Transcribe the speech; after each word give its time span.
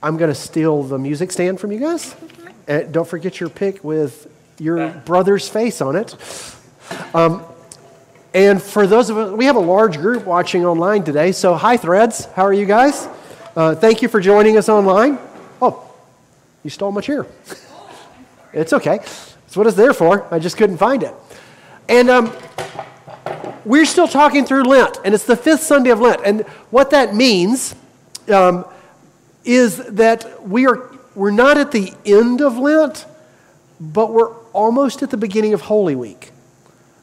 I'm 0.00 0.16
going 0.16 0.30
to 0.30 0.34
steal 0.36 0.84
the 0.84 0.96
music 0.96 1.32
stand 1.32 1.58
from 1.58 1.72
you 1.72 1.80
guys. 1.80 2.14
And 2.68 2.92
don't 2.92 3.08
forget 3.08 3.40
your 3.40 3.48
pick 3.48 3.82
with 3.82 4.30
your 4.60 4.90
brother's 4.90 5.48
face 5.48 5.80
on 5.80 5.96
it. 5.96 6.14
Um, 7.12 7.42
and 8.32 8.62
for 8.62 8.86
those 8.86 9.10
of 9.10 9.18
us, 9.18 9.32
we 9.32 9.46
have 9.46 9.56
a 9.56 9.58
large 9.58 9.96
group 9.96 10.24
watching 10.24 10.64
online 10.64 11.02
today. 11.02 11.32
So, 11.32 11.56
hi, 11.56 11.76
Threads. 11.76 12.26
How 12.26 12.44
are 12.44 12.52
you 12.52 12.64
guys? 12.64 13.08
Uh, 13.56 13.74
thank 13.74 14.00
you 14.00 14.06
for 14.06 14.20
joining 14.20 14.56
us 14.56 14.68
online. 14.68 15.18
Oh, 15.60 15.92
you 16.62 16.70
stole 16.70 16.92
my 16.92 17.00
chair. 17.00 17.26
it's 18.52 18.72
okay. 18.72 18.98
That's 18.98 19.56
what 19.56 19.66
it's 19.66 19.76
there 19.76 19.92
for. 19.92 20.32
I 20.32 20.38
just 20.38 20.56
couldn't 20.56 20.78
find 20.78 21.02
it. 21.02 21.14
And 21.88 22.08
um, 22.08 22.32
we're 23.64 23.84
still 23.84 24.06
talking 24.06 24.44
through 24.44 24.62
Lent, 24.62 25.00
and 25.04 25.12
it's 25.12 25.24
the 25.24 25.34
fifth 25.34 25.62
Sunday 25.62 25.90
of 25.90 25.98
Lent. 25.98 26.20
And 26.24 26.42
what 26.70 26.90
that 26.90 27.16
means. 27.16 27.74
Um, 28.28 28.64
is 29.44 29.76
that 29.76 30.46
we 30.46 30.66
are, 30.66 30.90
we're 31.14 31.30
not 31.30 31.58
at 31.58 31.72
the 31.72 31.92
end 32.04 32.40
of 32.40 32.58
Lent, 32.58 33.06
but 33.80 34.12
we're 34.12 34.32
almost 34.52 35.02
at 35.02 35.10
the 35.10 35.16
beginning 35.16 35.54
of 35.54 35.62
Holy 35.62 35.94
Week. 35.94 36.32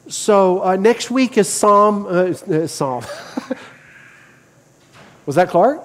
So 0.07 0.63
uh, 0.63 0.75
next 0.75 1.09
week 1.09 1.37
is 1.37 1.49
Psalm. 1.49 2.05
Uh, 2.05 2.09
uh 2.09 2.67
Psalm. 2.67 3.03
Was 5.25 5.35
that 5.35 5.49
Clark? 5.49 5.81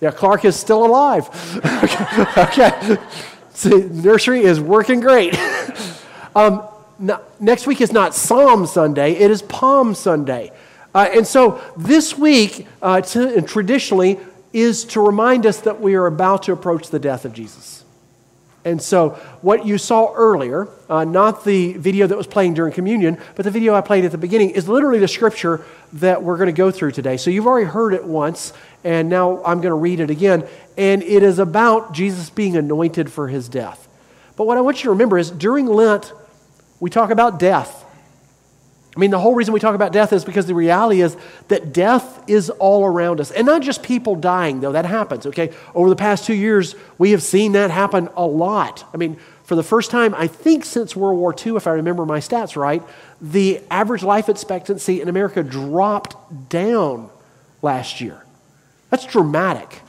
Yeah, 0.00 0.10
Clark 0.10 0.44
is 0.44 0.56
still 0.56 0.84
alive. 0.84 1.28
okay. 2.36 2.96
See, 3.54 3.84
nursery 3.84 4.42
is 4.42 4.58
working 4.58 4.98
great. 4.98 5.38
um, 6.34 6.64
next 7.38 7.68
week 7.68 7.80
is 7.80 7.92
not 7.92 8.14
Psalm 8.14 8.66
Sunday, 8.66 9.12
it 9.12 9.30
is 9.30 9.42
Palm 9.42 9.94
Sunday. 9.94 10.50
Uh, 10.94 11.08
and 11.14 11.26
so 11.26 11.62
this 11.76 12.18
week, 12.18 12.66
uh, 12.82 13.00
t- 13.00 13.40
traditionally, 13.42 14.18
is 14.52 14.84
to 14.84 15.00
remind 15.00 15.46
us 15.46 15.60
that 15.60 15.80
we 15.80 15.94
are 15.94 16.06
about 16.06 16.44
to 16.44 16.52
approach 16.52 16.90
the 16.90 16.98
death 16.98 17.24
of 17.24 17.32
Jesus. 17.32 17.84
And 18.64 18.80
so, 18.80 19.10
what 19.40 19.66
you 19.66 19.76
saw 19.76 20.12
earlier, 20.14 20.68
uh, 20.88 21.04
not 21.04 21.44
the 21.44 21.72
video 21.72 22.06
that 22.06 22.16
was 22.16 22.28
playing 22.28 22.54
during 22.54 22.72
communion, 22.72 23.18
but 23.34 23.44
the 23.44 23.50
video 23.50 23.74
I 23.74 23.80
played 23.80 24.04
at 24.04 24.12
the 24.12 24.18
beginning, 24.18 24.50
is 24.50 24.68
literally 24.68 25.00
the 25.00 25.08
scripture 25.08 25.64
that 25.94 26.22
we're 26.22 26.36
going 26.36 26.46
to 26.46 26.52
go 26.52 26.70
through 26.70 26.92
today. 26.92 27.16
So, 27.16 27.30
you've 27.30 27.46
already 27.46 27.66
heard 27.66 27.92
it 27.92 28.04
once, 28.04 28.52
and 28.84 29.08
now 29.08 29.42
I'm 29.44 29.60
going 29.60 29.72
to 29.72 29.74
read 29.74 29.98
it 29.98 30.10
again. 30.10 30.46
And 30.76 31.02
it 31.02 31.24
is 31.24 31.40
about 31.40 31.92
Jesus 31.92 32.30
being 32.30 32.56
anointed 32.56 33.10
for 33.10 33.26
his 33.26 33.48
death. 33.48 33.88
But 34.36 34.46
what 34.46 34.58
I 34.58 34.60
want 34.60 34.78
you 34.78 34.84
to 34.84 34.90
remember 34.90 35.18
is 35.18 35.30
during 35.30 35.66
Lent, 35.66 36.12
we 36.78 36.88
talk 36.88 37.10
about 37.10 37.40
death. 37.40 37.81
I 38.94 39.00
mean, 39.00 39.10
the 39.10 39.18
whole 39.18 39.34
reason 39.34 39.54
we 39.54 39.60
talk 39.60 39.74
about 39.74 39.92
death 39.92 40.12
is 40.12 40.22
because 40.24 40.44
the 40.46 40.54
reality 40.54 41.00
is 41.00 41.16
that 41.48 41.72
death 41.72 42.22
is 42.28 42.50
all 42.50 42.84
around 42.84 43.20
us. 43.20 43.30
And 43.30 43.46
not 43.46 43.62
just 43.62 43.82
people 43.82 44.16
dying, 44.16 44.60
though, 44.60 44.72
that 44.72 44.84
happens, 44.84 45.26
okay? 45.26 45.50
Over 45.74 45.88
the 45.88 45.96
past 45.96 46.26
two 46.26 46.34
years, 46.34 46.74
we 46.98 47.12
have 47.12 47.22
seen 47.22 47.52
that 47.52 47.70
happen 47.70 48.10
a 48.16 48.26
lot. 48.26 48.84
I 48.92 48.98
mean, 48.98 49.16
for 49.44 49.54
the 49.54 49.62
first 49.62 49.90
time, 49.90 50.14
I 50.14 50.26
think 50.26 50.66
since 50.66 50.94
World 50.94 51.18
War 51.18 51.34
II, 51.34 51.56
if 51.56 51.66
I 51.66 51.72
remember 51.72 52.04
my 52.04 52.18
stats 52.18 52.54
right, 52.54 52.82
the 53.20 53.62
average 53.70 54.02
life 54.02 54.28
expectancy 54.28 55.00
in 55.00 55.08
America 55.08 55.42
dropped 55.42 56.50
down 56.50 57.08
last 57.62 58.00
year. 58.00 58.22
That's 58.90 59.06
dramatic. 59.06 59.80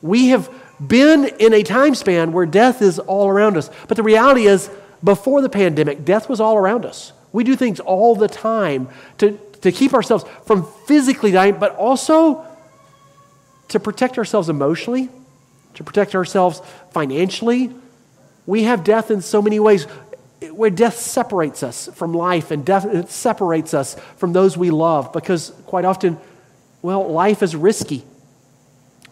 We 0.00 0.28
have 0.28 0.50
been 0.84 1.26
in 1.38 1.52
a 1.52 1.62
time 1.62 1.94
span 1.94 2.32
where 2.32 2.46
death 2.46 2.80
is 2.80 2.98
all 2.98 3.28
around 3.28 3.58
us. 3.58 3.68
But 3.88 3.98
the 3.98 4.02
reality 4.02 4.46
is, 4.46 4.70
before 5.04 5.42
the 5.42 5.48
pandemic, 5.50 6.04
death 6.04 6.28
was 6.30 6.40
all 6.40 6.56
around 6.56 6.86
us. 6.86 7.12
We 7.36 7.44
do 7.44 7.54
things 7.54 7.80
all 7.80 8.16
the 8.16 8.28
time 8.28 8.88
to, 9.18 9.38
to 9.60 9.70
keep 9.70 9.92
ourselves 9.92 10.24
from 10.46 10.66
physically 10.86 11.32
dying, 11.32 11.58
but 11.58 11.76
also 11.76 12.46
to 13.68 13.78
protect 13.78 14.16
ourselves 14.16 14.48
emotionally, 14.48 15.10
to 15.74 15.84
protect 15.84 16.14
ourselves 16.14 16.62
financially. 16.92 17.74
We 18.46 18.62
have 18.62 18.84
death 18.84 19.10
in 19.10 19.20
so 19.20 19.42
many 19.42 19.60
ways 19.60 19.86
where 20.50 20.70
death 20.70 20.98
separates 20.98 21.62
us 21.62 21.90
from 21.92 22.14
life 22.14 22.50
and 22.50 22.64
death 22.64 23.10
separates 23.10 23.74
us 23.74 23.96
from 24.16 24.32
those 24.32 24.56
we 24.56 24.70
love 24.70 25.12
because 25.12 25.52
quite 25.66 25.84
often, 25.84 26.16
well, 26.80 27.06
life 27.06 27.42
is 27.42 27.54
risky. 27.54 28.02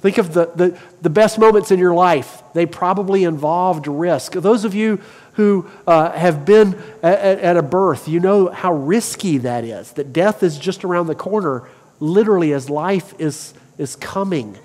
Think 0.00 0.16
of 0.16 0.32
the, 0.32 0.46
the, 0.54 0.78
the 1.02 1.10
best 1.10 1.38
moments 1.38 1.70
in 1.70 1.78
your 1.78 1.94
life. 1.94 2.42
They 2.54 2.64
probably 2.64 3.24
involved 3.24 3.86
risk. 3.86 4.32
Those 4.32 4.64
of 4.64 4.74
you 4.74 5.02
who 5.34 5.68
uh, 5.86 6.10
have 6.12 6.44
been 6.44 6.80
at, 7.02 7.38
at 7.40 7.56
a 7.56 7.62
birth, 7.62 8.08
you 8.08 8.20
know 8.20 8.48
how 8.48 8.72
risky 8.72 9.38
that 9.38 9.64
is, 9.64 9.92
that 9.92 10.12
death 10.12 10.42
is 10.42 10.58
just 10.58 10.84
around 10.84 11.06
the 11.08 11.14
corner, 11.14 11.68
literally, 12.00 12.52
as 12.52 12.70
life 12.70 13.14
is, 13.18 13.54
is 13.78 13.96
coming. 13.96 14.56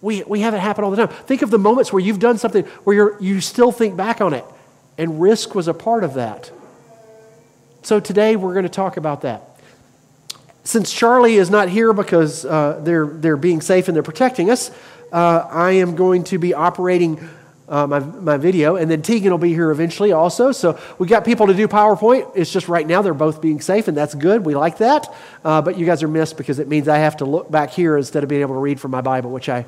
We, 0.00 0.22
we 0.22 0.40
have 0.40 0.54
it 0.54 0.60
happen 0.60 0.84
all 0.84 0.90
the 0.90 0.96
time. 0.96 1.08
Think 1.08 1.42
of 1.42 1.50
the 1.50 1.58
moments 1.58 1.92
where 1.92 2.00
you've 2.00 2.20
done 2.20 2.38
something 2.38 2.64
where 2.84 2.96
you're, 2.96 3.22
you 3.22 3.40
still 3.40 3.72
think 3.72 3.96
back 3.96 4.20
on 4.20 4.34
it, 4.34 4.44
and 4.96 5.20
risk 5.20 5.54
was 5.54 5.68
a 5.68 5.74
part 5.74 6.04
of 6.04 6.14
that. 6.14 6.50
So 7.82 7.98
today 7.98 8.36
we're 8.36 8.52
going 8.52 8.64
to 8.64 8.68
talk 8.68 8.96
about 8.96 9.22
that. 9.22 9.42
Since 10.62 10.92
Charlie 10.92 11.36
is 11.36 11.50
not 11.50 11.68
here 11.68 11.92
because 11.92 12.44
uh, 12.44 12.80
they're, 12.84 13.06
they're 13.06 13.36
being 13.36 13.60
safe 13.60 13.88
and 13.88 13.96
they're 13.96 14.02
protecting 14.02 14.50
us, 14.50 14.70
uh, 15.10 15.48
I 15.50 15.72
am 15.72 15.96
going 15.96 16.24
to 16.24 16.38
be 16.38 16.54
operating 16.54 17.28
uh, 17.70 17.86
my, 17.86 18.00
my 18.00 18.36
video. 18.36 18.76
And 18.76 18.90
then 18.90 19.00
Tegan 19.00 19.30
will 19.30 19.38
be 19.38 19.54
here 19.54 19.70
eventually 19.70 20.12
also. 20.12 20.52
So 20.52 20.78
we 20.98 21.06
got 21.06 21.24
people 21.24 21.46
to 21.46 21.54
do 21.54 21.68
PowerPoint. 21.68 22.32
It's 22.34 22.52
just 22.52 22.68
right 22.68 22.86
now 22.86 23.00
they're 23.00 23.14
both 23.14 23.40
being 23.40 23.60
safe, 23.60 23.88
and 23.88 23.96
that's 23.96 24.14
good. 24.14 24.44
We 24.44 24.54
like 24.54 24.78
that. 24.78 25.14
Uh, 25.44 25.62
but 25.62 25.78
you 25.78 25.86
guys 25.86 26.02
are 26.02 26.08
missed 26.08 26.36
because 26.36 26.58
it 26.58 26.68
means 26.68 26.88
I 26.88 26.98
have 26.98 27.18
to 27.18 27.24
look 27.24 27.50
back 27.50 27.70
here 27.70 27.96
instead 27.96 28.22
of 28.22 28.28
being 28.28 28.42
able 28.42 28.56
to 28.56 28.60
read 28.60 28.80
from 28.80 28.90
my 28.90 29.00
Bible, 29.00 29.30
which 29.30 29.48
I 29.48 29.64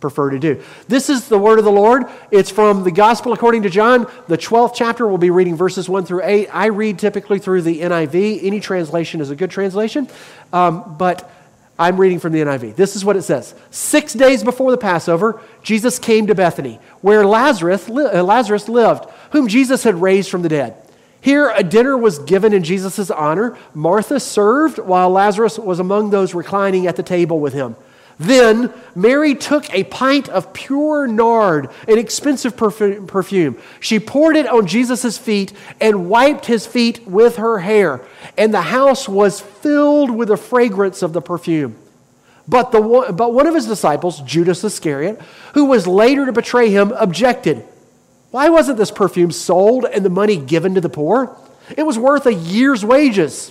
prefer 0.00 0.30
to 0.30 0.38
do. 0.38 0.62
This 0.88 1.10
is 1.10 1.28
the 1.28 1.38
word 1.38 1.58
of 1.58 1.64
the 1.64 1.72
Lord. 1.72 2.04
It's 2.30 2.50
from 2.50 2.84
the 2.84 2.90
Gospel 2.90 3.32
according 3.32 3.62
to 3.62 3.70
John, 3.70 4.06
the 4.28 4.38
12th 4.38 4.72
chapter. 4.74 5.06
We'll 5.06 5.18
be 5.18 5.30
reading 5.30 5.56
verses 5.56 5.88
1 5.88 6.06
through 6.06 6.22
8. 6.24 6.48
I 6.52 6.66
read 6.66 6.98
typically 6.98 7.38
through 7.38 7.62
the 7.62 7.80
NIV. 7.80 8.42
Any 8.42 8.60
translation 8.60 9.20
is 9.20 9.30
a 9.30 9.36
good 9.36 9.50
translation. 9.50 10.08
Um, 10.52 10.96
but 10.96 11.30
I'm 11.80 11.96
reading 11.96 12.18
from 12.18 12.34
the 12.34 12.40
NIV. 12.40 12.76
This 12.76 12.94
is 12.94 13.06
what 13.06 13.16
it 13.16 13.22
says 13.22 13.54
Six 13.70 14.12
days 14.12 14.44
before 14.44 14.70
the 14.70 14.76
Passover, 14.76 15.40
Jesus 15.62 15.98
came 15.98 16.26
to 16.26 16.34
Bethany, 16.34 16.78
where 17.00 17.26
Lazarus, 17.26 17.88
uh, 17.88 18.22
Lazarus 18.22 18.68
lived, 18.68 19.06
whom 19.32 19.48
Jesus 19.48 19.82
had 19.82 19.94
raised 19.94 20.30
from 20.30 20.42
the 20.42 20.50
dead. 20.50 20.76
Here, 21.22 21.50
a 21.56 21.64
dinner 21.64 21.96
was 21.96 22.18
given 22.18 22.52
in 22.52 22.64
Jesus' 22.64 23.10
honor. 23.10 23.56
Martha 23.72 24.20
served, 24.20 24.78
while 24.78 25.08
Lazarus 25.08 25.58
was 25.58 25.80
among 25.80 26.10
those 26.10 26.34
reclining 26.34 26.86
at 26.86 26.96
the 26.96 27.02
table 27.02 27.40
with 27.40 27.54
him. 27.54 27.76
Then 28.20 28.70
Mary 28.94 29.34
took 29.34 29.72
a 29.72 29.84
pint 29.84 30.28
of 30.28 30.52
pure 30.52 31.06
nard, 31.06 31.70
an 31.88 31.96
expensive 31.96 32.54
perfume. 32.54 33.56
She 33.80 33.98
poured 33.98 34.36
it 34.36 34.46
on 34.46 34.66
Jesus' 34.66 35.16
feet 35.16 35.54
and 35.80 36.10
wiped 36.10 36.44
his 36.44 36.66
feet 36.66 37.06
with 37.06 37.36
her 37.36 37.60
hair. 37.60 38.02
And 38.36 38.52
the 38.52 38.60
house 38.60 39.08
was 39.08 39.40
filled 39.40 40.10
with 40.10 40.28
the 40.28 40.36
fragrance 40.36 41.00
of 41.00 41.14
the 41.14 41.22
perfume. 41.22 41.76
But, 42.46 42.72
the, 42.72 43.14
but 43.16 43.32
one 43.32 43.46
of 43.46 43.54
his 43.54 43.66
disciples, 43.66 44.20
Judas 44.20 44.62
Iscariot, 44.64 45.18
who 45.54 45.64
was 45.64 45.86
later 45.86 46.26
to 46.26 46.32
betray 46.32 46.68
him, 46.68 46.92
objected. 46.92 47.64
Why 48.32 48.50
wasn't 48.50 48.76
this 48.76 48.90
perfume 48.90 49.32
sold 49.32 49.86
and 49.86 50.04
the 50.04 50.10
money 50.10 50.36
given 50.36 50.74
to 50.74 50.82
the 50.82 50.90
poor? 50.90 51.34
It 51.74 51.84
was 51.84 51.98
worth 51.98 52.26
a 52.26 52.34
year's 52.34 52.84
wages. 52.84 53.50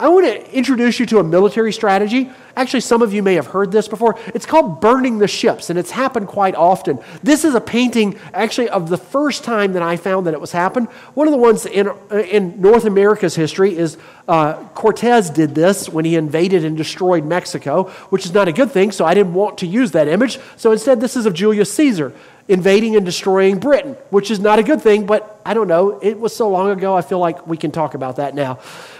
I 0.00 0.08
want 0.08 0.26
to 0.26 0.56
introduce 0.56 1.00
you 1.00 1.06
to 1.06 1.18
a 1.18 1.24
military 1.24 1.72
strategy. 1.72 2.30
Actually, 2.56 2.82
some 2.82 3.02
of 3.02 3.12
you 3.12 3.20
may 3.20 3.34
have 3.34 3.48
heard 3.48 3.72
this 3.72 3.88
before. 3.88 4.16
It's 4.28 4.46
called 4.46 4.80
burning 4.80 5.18
the 5.18 5.26
ships, 5.26 5.70
and 5.70 5.78
it's 5.78 5.90
happened 5.90 6.28
quite 6.28 6.54
often. 6.54 7.00
This 7.24 7.44
is 7.44 7.56
a 7.56 7.60
painting, 7.60 8.16
actually, 8.32 8.68
of 8.68 8.90
the 8.90 8.96
first 8.96 9.42
time 9.42 9.72
that 9.72 9.82
I 9.82 9.96
found 9.96 10.26
that 10.28 10.34
it 10.34 10.40
was 10.40 10.52
happened. 10.52 10.86
One 11.14 11.26
of 11.26 11.32
the 11.32 11.38
ones 11.38 11.66
in, 11.66 11.90
in 12.12 12.60
North 12.60 12.84
America's 12.84 13.34
history 13.34 13.76
is 13.76 13.98
uh, 14.28 14.62
Cortez 14.68 15.30
did 15.30 15.56
this 15.56 15.88
when 15.88 16.04
he 16.04 16.14
invaded 16.14 16.64
and 16.64 16.76
destroyed 16.76 17.24
Mexico, 17.24 17.84
which 18.10 18.24
is 18.24 18.32
not 18.32 18.46
a 18.46 18.52
good 18.52 18.70
thing, 18.70 18.92
so 18.92 19.04
I 19.04 19.14
didn't 19.14 19.34
want 19.34 19.58
to 19.58 19.66
use 19.66 19.90
that 19.92 20.06
image. 20.06 20.38
So 20.56 20.70
instead, 20.70 21.00
this 21.00 21.16
is 21.16 21.26
of 21.26 21.34
Julius 21.34 21.72
Caesar 21.74 22.12
invading 22.48 22.96
and 22.96 23.04
destroying 23.04 23.58
Britain, 23.58 23.94
which 24.10 24.30
is 24.30 24.40
not 24.40 24.58
a 24.58 24.62
good 24.62 24.80
thing, 24.80 25.04
but 25.04 25.40
I 25.44 25.54
don't 25.54 25.68
know. 25.68 25.98
It 26.00 26.18
was 26.18 26.34
so 26.34 26.48
long 26.48 26.70
ago, 26.70 26.96
I 26.96 27.02
feel 27.02 27.18
like 27.18 27.46
we 27.46 27.58
can 27.58 27.70
talk 27.70 27.94
about 27.94 28.16
that 28.16 28.34
now. 28.34 28.58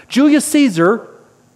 Julius 0.09 0.45
Caesar 0.47 1.09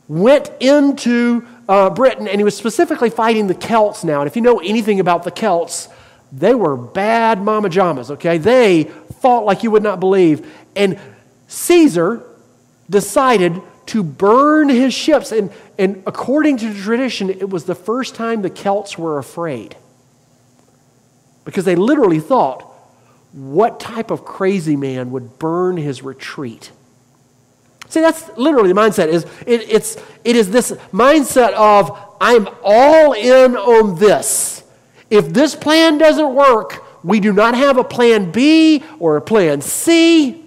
went 0.08 0.50
into 0.60 1.46
uh, 1.68 1.90
Britain 1.90 2.28
and 2.28 2.38
he 2.38 2.44
was 2.44 2.56
specifically 2.56 3.10
fighting 3.10 3.46
the 3.46 3.54
Celts 3.54 4.04
now. 4.04 4.20
And 4.20 4.28
if 4.28 4.36
you 4.36 4.42
know 4.42 4.58
anything 4.58 5.00
about 5.00 5.24
the 5.24 5.30
Celts, 5.30 5.88
they 6.30 6.54
were 6.54 6.76
bad 6.76 7.42
mama 7.42 7.68
jamas, 7.68 8.10
okay? 8.10 8.38
They 8.38 8.84
fought 9.20 9.44
like 9.44 9.62
you 9.62 9.70
would 9.70 9.82
not 9.82 10.00
believe. 10.00 10.50
And 10.76 10.98
Caesar 11.48 12.22
decided 12.88 13.60
to 13.86 14.02
burn 14.02 14.68
his 14.68 14.94
ships. 14.94 15.32
And, 15.32 15.50
and 15.78 16.02
according 16.06 16.58
to 16.58 16.74
tradition, 16.74 17.30
it 17.30 17.48
was 17.48 17.64
the 17.64 17.74
first 17.74 18.14
time 18.14 18.42
the 18.42 18.50
Celts 18.50 18.98
were 18.98 19.18
afraid. 19.18 19.76
Because 21.44 21.64
they 21.64 21.74
literally 21.74 22.20
thought, 22.20 22.62
what 23.32 23.80
type 23.80 24.10
of 24.10 24.24
crazy 24.24 24.76
man 24.76 25.10
would 25.10 25.38
burn 25.38 25.76
his 25.76 26.02
retreat? 26.02 26.70
See, 27.92 28.00
that's 28.00 28.26
literally 28.38 28.72
the 28.72 28.80
mindset. 28.80 29.08
Is 29.08 29.26
it, 29.46 29.68
it's 29.68 29.98
it 30.24 30.34
is 30.34 30.50
this 30.50 30.72
mindset 30.92 31.52
of 31.52 31.98
I'm 32.22 32.48
all 32.64 33.12
in 33.12 33.54
on 33.54 33.98
this. 33.98 34.64
If 35.10 35.28
this 35.28 35.54
plan 35.54 35.98
doesn't 35.98 36.34
work, 36.34 36.82
we 37.04 37.20
do 37.20 37.34
not 37.34 37.54
have 37.54 37.76
a 37.76 37.84
plan 37.84 38.32
B 38.32 38.82
or 38.98 39.18
a 39.18 39.20
plan 39.20 39.60
C. 39.60 40.42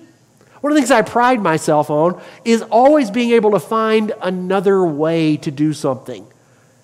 One 0.62 0.72
of 0.72 0.76
the 0.76 0.82
things 0.82 0.90
I 0.90 1.04
pride 1.04 1.40
myself 1.40 1.92
on 1.92 2.20
is 2.44 2.64
always 2.64 3.12
being 3.12 3.30
able 3.30 3.52
to 3.52 3.60
find 3.60 4.12
another 4.24 4.84
way 4.84 5.38
to 5.38 5.52
do 5.52 5.72
something. 5.72 6.26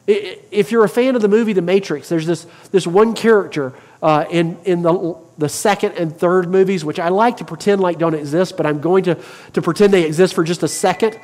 If 0.05 0.71
you're 0.71 0.83
a 0.83 0.89
fan 0.89 1.15
of 1.15 1.23
the 1.23 1.27
movie 1.27 1.53
The 1.53 1.63
Matrix, 1.63 2.07
there's 2.07 2.27
this, 2.27 2.45
this 2.71 2.85
one 2.85 3.15
character 3.15 3.73
uh, 4.01 4.25
in, 4.29 4.57
in 4.65 4.81
the, 4.81 5.15
the 5.37 5.49
second 5.49 5.93
and 5.93 6.15
third 6.15 6.49
movies, 6.49 6.83
which 6.83 6.99
I 6.99 7.09
like 7.09 7.37
to 7.37 7.45
pretend 7.45 7.81
like 7.81 7.97
don't 7.97 8.15
exist, 8.15 8.57
but 8.57 8.65
I'm 8.65 8.81
going 8.81 9.03
to, 9.05 9.17
to 9.53 9.61
pretend 9.61 9.93
they 9.93 10.05
exist 10.05 10.33
for 10.33 10.43
just 10.43 10.63
a 10.63 10.67
second. 10.67 11.19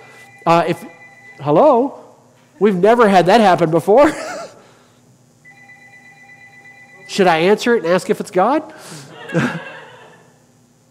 Uh, 0.46 0.66
if, 0.68 0.84
hello? 1.40 2.04
We've 2.60 2.76
never 2.76 3.08
had 3.08 3.28
that 3.28 3.42
happen 3.42 3.72
before. 3.72 4.12
Should 7.08 7.28
I 7.28 7.38
answer 7.40 7.76
it 7.76 7.84
and 7.84 7.94
ask 7.94 8.10
if 8.10 8.20
it's 8.20 8.32
God? 8.32 8.74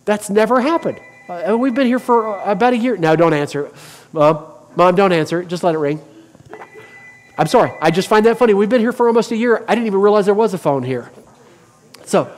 That's 0.04 0.30
never 0.30 0.60
happened. 0.60 1.00
Uh, 1.28 1.56
we've 1.58 1.74
been 1.74 1.86
here 1.86 1.98
for 1.98 2.40
about 2.40 2.72
a 2.72 2.76
year. 2.76 2.96
No, 2.96 3.16
don't 3.16 3.34
answer. 3.34 3.70
Mom, 4.12 4.46
Mom, 4.76 4.94
don't 4.94 5.12
answer. 5.12 5.42
Just 5.42 5.62
let 5.64 5.74
it 5.74 5.78
ring. 5.78 6.00
I'm 7.38 7.48
sorry. 7.48 7.72
I 7.82 7.90
just 7.90 8.08
find 8.08 8.24
that 8.26 8.38
funny. 8.38 8.54
We've 8.54 8.68
been 8.68 8.80
here 8.80 8.92
for 8.92 9.08
almost 9.08 9.30
a 9.30 9.36
year. 9.36 9.64
I 9.68 9.74
didn't 9.74 9.88
even 9.88 10.00
realize 10.00 10.24
there 10.24 10.34
was 10.34 10.54
a 10.54 10.58
phone 10.58 10.82
here. 10.82 11.10
So, 12.06 12.32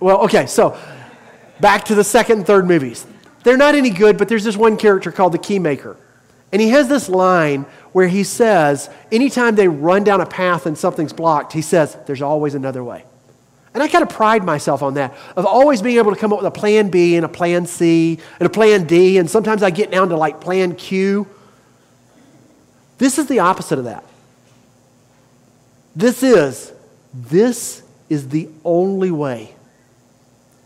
well, 0.00 0.22
okay. 0.24 0.46
So, 0.46 0.76
back 1.60 1.86
to 1.86 1.94
the 1.94 2.04
second 2.04 2.38
and 2.38 2.46
third 2.46 2.66
movies. 2.66 3.06
They're 3.44 3.56
not 3.56 3.74
any 3.74 3.90
good, 3.90 4.18
but 4.18 4.28
there's 4.28 4.44
this 4.44 4.56
one 4.56 4.76
character 4.76 5.10
called 5.12 5.32
the 5.32 5.38
Keymaker. 5.38 5.96
And 6.52 6.60
he 6.60 6.68
has 6.70 6.88
this 6.88 7.08
line 7.08 7.66
where 7.92 8.08
he 8.08 8.24
says, 8.24 8.90
anytime 9.10 9.54
they 9.54 9.68
run 9.68 10.04
down 10.04 10.20
a 10.20 10.26
path 10.26 10.66
and 10.66 10.76
something's 10.76 11.12
blocked, 11.12 11.52
he 11.52 11.62
says, 11.62 11.96
there's 12.06 12.22
always 12.22 12.54
another 12.54 12.82
way. 12.82 13.04
And 13.74 13.82
I 13.82 13.88
kind 13.88 14.02
of 14.02 14.08
pride 14.08 14.44
myself 14.44 14.82
on 14.82 14.94
that, 14.94 15.14
of 15.36 15.46
always 15.46 15.82
being 15.82 15.98
able 15.98 16.14
to 16.14 16.18
come 16.18 16.32
up 16.32 16.38
with 16.38 16.46
a 16.46 16.52
plan 16.52 16.90
B 16.90 17.16
and 17.16 17.24
a 17.24 17.28
plan 17.28 17.66
C 17.66 18.18
and 18.38 18.46
a 18.46 18.50
plan 18.50 18.84
D, 18.84 19.18
and 19.18 19.28
sometimes 19.28 19.62
I 19.62 19.70
get 19.70 19.90
down 19.90 20.10
to 20.10 20.16
like 20.16 20.40
plan 20.40 20.76
Q. 20.76 21.26
This 22.98 23.18
is 23.18 23.26
the 23.26 23.40
opposite 23.40 23.78
of 23.78 23.86
that. 23.86 24.04
This 25.96 26.22
is, 26.22 26.72
this 27.14 27.82
is 28.08 28.28
the 28.28 28.48
only 28.64 29.10
way. 29.10 29.54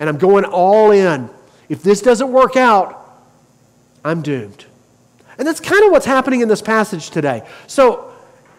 And 0.01 0.09
I'm 0.09 0.19
going 0.19 0.45
all 0.45 0.91
in. 0.91 1.29
If 1.69 1.83
this 1.83 2.01
doesn't 2.01 2.33
work 2.33 2.57
out, 2.57 2.95
I'm 4.05 4.23
doomed. 4.23 4.65
And 5.37 5.47
that's 5.47 5.61
kind 5.61 5.85
of 5.85 5.93
what's 5.93 6.07
happening 6.07 6.41
in 6.41 6.49
this 6.49 6.63
passage 6.63 7.11
today. 7.11 7.47
So, 7.67 8.13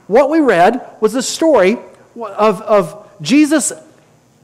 what 0.08 0.30
we 0.30 0.40
read 0.40 0.82
was 1.02 1.14
the 1.14 1.22
story 1.22 1.78
of, 2.16 2.62
of 2.62 3.10
Jesus 3.22 3.72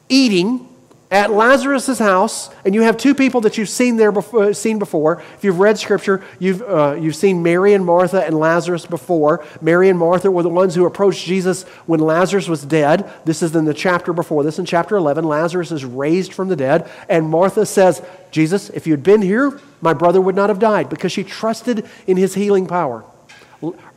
eating 0.09 0.67
at 1.15 1.31
Lazarus' 1.31 1.97
house, 1.97 2.49
and 2.65 2.75
you 2.75 2.81
have 2.81 2.97
two 2.97 3.15
people 3.15 3.39
that 3.39 3.57
you've 3.57 3.69
seen 3.69 3.95
there 3.95 4.11
before, 4.11 4.53
seen 4.53 4.77
before. 4.77 5.23
If 5.35 5.45
you've 5.45 5.59
read 5.59 5.77
Scripture, 5.77 6.21
you've, 6.39 6.61
uh, 6.61 6.97
you've 6.99 7.15
seen 7.15 7.41
Mary 7.41 7.73
and 7.73 7.85
Martha 7.85 8.25
and 8.25 8.37
Lazarus 8.37 8.85
before. 8.85 9.41
Mary 9.61 9.87
and 9.87 9.97
Martha 9.97 10.29
were 10.29 10.43
the 10.43 10.49
ones 10.49 10.75
who 10.75 10.85
approached 10.85 11.25
Jesus 11.25 11.63
when 11.85 12.01
Lazarus 12.01 12.49
was 12.49 12.65
dead. 12.65 13.09
This 13.23 13.41
is 13.41 13.55
in 13.55 13.63
the 13.63 13.73
chapter 13.73 14.11
before 14.11 14.43
this, 14.43 14.59
in 14.59 14.65
chapter 14.65 14.97
11. 14.97 15.23
Lazarus 15.23 15.71
is 15.71 15.85
raised 15.85 16.33
from 16.33 16.49
the 16.49 16.57
dead, 16.57 16.85
and 17.07 17.29
Martha 17.29 17.65
says, 17.65 18.01
Jesus, 18.31 18.69
if 18.71 18.85
you 18.85 18.91
had 18.91 19.03
been 19.03 19.21
here, 19.21 19.57
my 19.79 19.93
brother 19.93 20.19
would 20.19 20.35
not 20.35 20.49
have 20.49 20.59
died, 20.59 20.89
because 20.89 21.13
she 21.13 21.23
trusted 21.23 21.87
in 22.07 22.17
his 22.17 22.35
healing 22.35 22.67
power. 22.67 23.05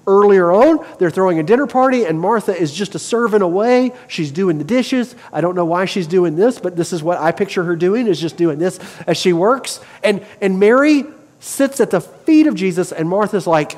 Earlier 0.08 0.50
on, 0.50 0.86
they're 0.98 1.10
throwing 1.10 1.38
a 1.38 1.42
dinner 1.42 1.66
party, 1.66 2.06
and 2.06 2.18
Martha 2.18 2.56
is 2.56 2.72
just 2.72 2.94
a 2.94 2.98
servant 2.98 3.42
away. 3.42 3.92
She's 4.08 4.30
doing 4.30 4.56
the 4.56 4.64
dishes. 4.64 5.14
I 5.30 5.42
don't 5.42 5.54
know 5.54 5.66
why 5.66 5.84
she's 5.84 6.06
doing 6.06 6.34
this, 6.34 6.58
but 6.58 6.76
this 6.76 6.94
is 6.94 7.02
what 7.02 7.18
I 7.18 7.30
picture 7.30 7.62
her 7.64 7.76
doing, 7.76 8.06
is 8.06 8.18
just 8.18 8.38
doing 8.38 8.58
this 8.58 8.80
as 9.06 9.18
she 9.18 9.34
works. 9.34 9.80
And, 10.02 10.26
and 10.40 10.58
Mary 10.58 11.04
sits 11.40 11.78
at 11.78 11.90
the 11.90 12.00
feet 12.00 12.46
of 12.46 12.54
Jesus, 12.54 12.90
and 12.90 13.06
Martha's 13.06 13.46
like, 13.46 13.76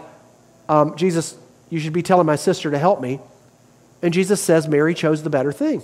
um, 0.68 0.96
Jesus, 0.96 1.36
you 1.68 1.80
should 1.80 1.92
be 1.92 2.02
telling 2.02 2.26
my 2.26 2.36
sister 2.36 2.70
to 2.70 2.78
help 2.78 3.00
me. 3.00 3.18
And 4.00 4.14
Jesus 4.14 4.40
says 4.40 4.68
Mary 4.68 4.94
chose 4.94 5.24
the 5.24 5.30
better 5.30 5.50
thing. 5.50 5.82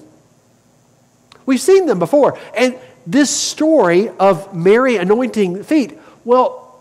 We've 1.45 1.61
seen 1.61 1.87
them 1.87 1.99
before. 1.99 2.39
And 2.57 2.79
this 3.05 3.31
story 3.31 4.11
of 4.11 4.55
Mary 4.55 4.97
anointing 4.97 5.65
feet, 5.65 5.99
well, 6.25 6.81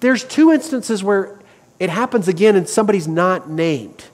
there's 0.00 0.24
two 0.24 0.52
instances 0.52 1.02
where 1.02 1.37
it 1.78 1.90
happens 1.90 2.28
again 2.28 2.56
and 2.56 2.68
somebody's 2.68 3.08
not 3.08 3.48
named. 3.48 4.04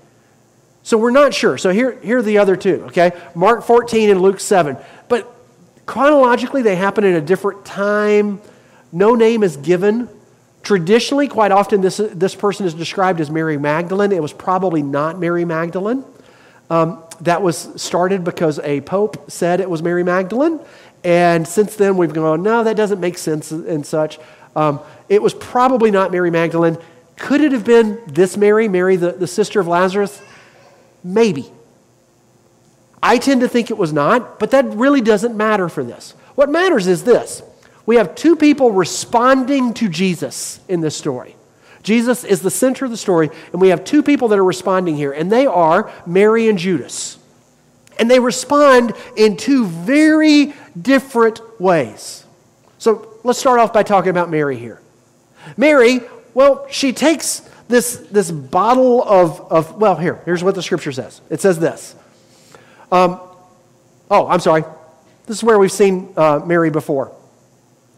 So 0.83 0.99
we're 0.99 1.11
not 1.11 1.33
sure. 1.33 1.57
So 1.57 1.71
here, 1.71 1.99
here 2.01 2.19
are 2.19 2.23
the 2.23 2.39
other 2.39 2.57
two, 2.57 2.85
okay? 2.89 3.13
Mark 3.35 3.65
14 3.65 4.11
and 4.11 4.21
Luke 4.21 4.39
7. 4.39 4.77
But 5.09 5.35
chronologically, 5.87 6.61
they 6.61 6.77
happen 6.77 7.05
at 7.05 7.15
a 7.15 7.23
different 7.23 7.65
time. 7.65 8.41
No 8.93 9.15
name 9.15 9.43
is 9.43 9.57
given. 9.57 10.11
Traditionally, 10.63 11.27
quite 11.27 11.53
often, 11.53 11.81
this, 11.81 11.97
this 11.97 12.35
person 12.35 12.67
is 12.67 12.75
described 12.75 13.21
as 13.21 13.31
Mary 13.31 13.57
Magdalene. 13.57 14.13
It 14.13 14.23
was 14.23 14.33
probably 14.33 14.83
not 14.83 15.19
Mary 15.19 15.47
Magdalene. 15.47 16.05
Um, 16.69 17.03
that 17.23 17.43
was 17.43 17.81
started 17.81 18.25
because 18.25 18.59
a 18.59 18.81
pope 18.83 19.31
said 19.31 19.61
it 19.61 19.71
was 19.71 19.83
Mary 19.83 20.03
Magdalene. 20.03 20.61
And 21.03 21.47
since 21.47 21.77
then, 21.77 21.97
we've 21.97 22.13
gone, 22.13 22.43
no, 22.43 22.65
that 22.65 22.77
doesn't 22.77 23.01
make 23.01 23.19
sense 23.19 23.53
and 23.53 23.85
such. 23.87 24.19
Um, 24.57 24.81
it 25.09 25.23
was 25.23 25.35
probably 25.35 25.91
not 25.91 26.13
Mary 26.13 26.31
Magdalene. 26.31 26.79
Could 27.17 27.41
it 27.41 27.53
have 27.53 27.65
been 27.65 28.01
this 28.07 28.37
Mary, 28.37 28.69
Mary, 28.69 28.97
the, 28.97 29.13
the 29.13 29.27
sister 29.27 29.61
of 29.61 29.67
Lazarus? 29.67 30.21
Maybe. 31.03 31.51
I 33.03 33.19
tend 33.19 33.43
to 33.43 33.49
think 33.49 33.71
it 33.71 33.77
was 33.77 33.93
not, 33.93 34.39
but 34.39 34.51
that 34.53 34.65
really 34.67 35.01
doesn't 35.01 35.37
matter 35.37 35.69
for 35.69 35.85
this. 35.85 36.15
What 36.35 36.49
matters 36.51 36.87
is 36.87 37.05
this 37.05 37.43
we 37.87 37.97
have 37.97 38.15
two 38.15 38.35
people 38.35 38.71
responding 38.73 39.75
to 39.75 39.89
Jesus 39.89 40.61
in 40.69 40.81
this 40.81 40.97
story. 40.97 41.37
Jesus 41.83 42.25
is 42.25 42.41
the 42.41 42.51
center 42.51 42.87
of 42.87 42.91
the 42.91 42.97
story, 42.97 43.29
and 43.53 43.61
we 43.61 43.69
have 43.69 43.85
two 43.85 44.03
people 44.03 44.29
that 44.29 44.39
are 44.39 44.45
responding 44.45 44.97
here, 44.97 45.13
and 45.13 45.31
they 45.31 45.47
are 45.47 45.93
Mary 46.07 46.49
and 46.49 46.59
Judas. 46.59 47.19
And 47.99 48.11
they 48.11 48.19
respond 48.19 48.95
in 49.17 49.37
two 49.37 49.67
very 49.67 50.55
different 50.81 51.41
ways. 51.61 52.25
So 52.79 53.19
let's 53.23 53.39
start 53.39 53.61
off 53.61 53.73
by 53.73 53.83
talking 53.83 54.11
about 54.11 54.31
Mary 54.31 54.57
here. 54.57 54.81
Mary 55.59 56.01
well, 56.35 56.67
she 56.71 56.93
takes 56.93 57.49
this, 57.69 57.97
this 58.11 58.31
bottle 58.31 59.03
of, 59.03 59.41
of, 59.51 59.77
well, 59.77 59.97
here, 59.97 60.21
here's 60.25 60.45
what 60.45 60.55
the 60.55 60.63
scripture 60.63 60.93
says. 60.93 61.21
It 61.31 61.41
says 61.41 61.59
this. 61.59 61.95
Um, 62.93 63.21
oh, 64.11 64.27
I'm 64.29 64.41
sorry. 64.41 64.65
This 65.27 65.39
is 65.39 65.45
where 65.45 65.59
we've 65.59 65.73
seen 65.73 66.13
uh, 66.17 66.41
Mary 66.45 66.71
before. 66.71 67.13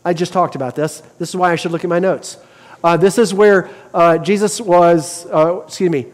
I 0.05 0.15
just 0.15 0.33
talked 0.33 0.55
about 0.55 0.77
this. 0.77 1.01
This 1.19 1.31
is 1.31 1.37
why 1.37 1.51
I 1.51 1.57
should 1.57 1.73
look 1.73 1.83
at 1.83 1.91
my 1.91 1.99
notes. 1.99 2.39
Uh, 2.85 2.97
this 2.97 3.19
is 3.19 3.35
where 3.35 3.71
uh, 3.93 4.19
Jesus 4.19 4.61
was, 4.61 5.27
uh, 5.27 5.63
excuse 5.67 5.91
me, 5.91 6.07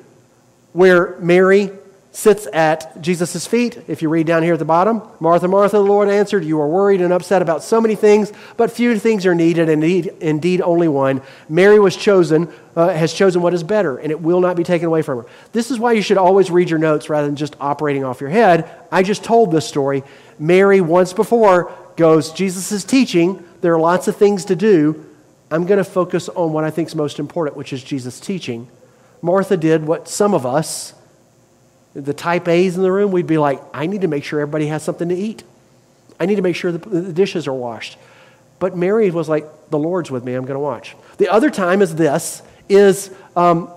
where 0.72 1.18
Mary 1.18 1.70
sits 2.12 2.46
at 2.52 3.00
Jesus' 3.00 3.46
feet. 3.46 3.82
If 3.88 4.02
you 4.02 4.10
read 4.10 4.26
down 4.26 4.42
here 4.42 4.52
at 4.52 4.58
the 4.58 4.66
bottom, 4.66 5.02
Martha, 5.18 5.48
Martha, 5.48 5.78
the 5.78 5.82
Lord 5.82 6.10
answered, 6.10 6.44
You 6.44 6.60
are 6.60 6.68
worried 6.68 7.00
and 7.00 7.10
upset 7.10 7.40
about 7.40 7.62
so 7.62 7.80
many 7.80 7.94
things, 7.94 8.32
but 8.58 8.70
few 8.70 8.98
things 8.98 9.24
are 9.24 9.34
needed, 9.34 9.70
and 9.70 9.82
indeed, 9.82 10.12
indeed 10.20 10.60
only 10.60 10.88
one. 10.88 11.22
Mary 11.48 11.80
was 11.80 11.96
chosen, 11.96 12.52
uh, 12.76 12.90
has 12.90 13.14
chosen 13.14 13.40
what 13.40 13.54
is 13.54 13.62
better, 13.62 13.96
and 13.96 14.10
it 14.10 14.20
will 14.20 14.40
not 14.40 14.56
be 14.56 14.62
taken 14.62 14.86
away 14.86 15.00
from 15.00 15.22
her. 15.22 15.26
This 15.52 15.70
is 15.70 15.78
why 15.78 15.92
you 15.92 16.02
should 16.02 16.18
always 16.18 16.50
read 16.50 16.68
your 16.68 16.78
notes 16.78 17.08
rather 17.08 17.26
than 17.26 17.36
just 17.36 17.56
operating 17.58 18.04
off 18.04 18.20
your 18.20 18.30
head. 18.30 18.70
I 18.92 19.02
just 19.02 19.24
told 19.24 19.50
this 19.50 19.66
story. 19.66 20.04
Mary, 20.38 20.82
once 20.82 21.14
before, 21.14 21.72
goes, 21.96 22.30
Jesus 22.30 22.72
is 22.72 22.84
teaching. 22.84 23.42
There 23.62 23.72
are 23.74 23.80
lots 23.80 24.06
of 24.06 24.16
things 24.16 24.44
to 24.46 24.56
do. 24.56 25.06
I'm 25.50 25.64
going 25.64 25.78
to 25.78 25.84
focus 25.84 26.28
on 26.28 26.52
what 26.52 26.64
I 26.64 26.70
think 26.70 26.88
is 26.88 26.94
most 26.94 27.18
important, 27.18 27.56
which 27.56 27.72
is 27.72 27.82
Jesus' 27.82 28.20
teaching. 28.20 28.68
Martha 29.22 29.56
did 29.56 29.86
what 29.86 30.08
some 30.08 30.34
of 30.34 30.44
us, 30.44 30.94
the 31.94 32.14
type 32.14 32.48
A's 32.48 32.76
in 32.76 32.82
the 32.82 32.92
room, 32.92 33.12
we'd 33.12 33.26
be 33.26 33.38
like, 33.38 33.62
I 33.74 33.86
need 33.86 34.00
to 34.02 34.08
make 34.08 34.24
sure 34.24 34.40
everybody 34.40 34.66
has 34.66 34.82
something 34.82 35.08
to 35.08 35.14
eat. 35.14 35.44
I 36.18 36.26
need 36.26 36.36
to 36.36 36.42
make 36.42 36.56
sure 36.56 36.72
the, 36.72 36.78
the 36.78 37.12
dishes 37.12 37.46
are 37.46 37.52
washed. 37.52 37.98
But 38.58 38.76
Mary 38.76 39.10
was 39.10 39.28
like, 39.28 39.46
the 39.70 39.78
Lord's 39.78 40.10
with 40.10 40.24
me, 40.24 40.34
I'm 40.34 40.44
going 40.44 40.54
to 40.54 40.60
watch. 40.60 40.94
The 41.18 41.28
other 41.28 41.50
time 41.50 41.82
is 41.82 41.96
this, 41.96 42.42
is, 42.68 43.10
um, 43.36 43.70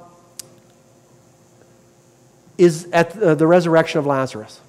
is 2.58 2.88
at 2.94 3.12
the, 3.12 3.36
the 3.36 3.48
resurrection 3.48 4.00
of 4.00 4.06
Lazarus. 4.06 4.60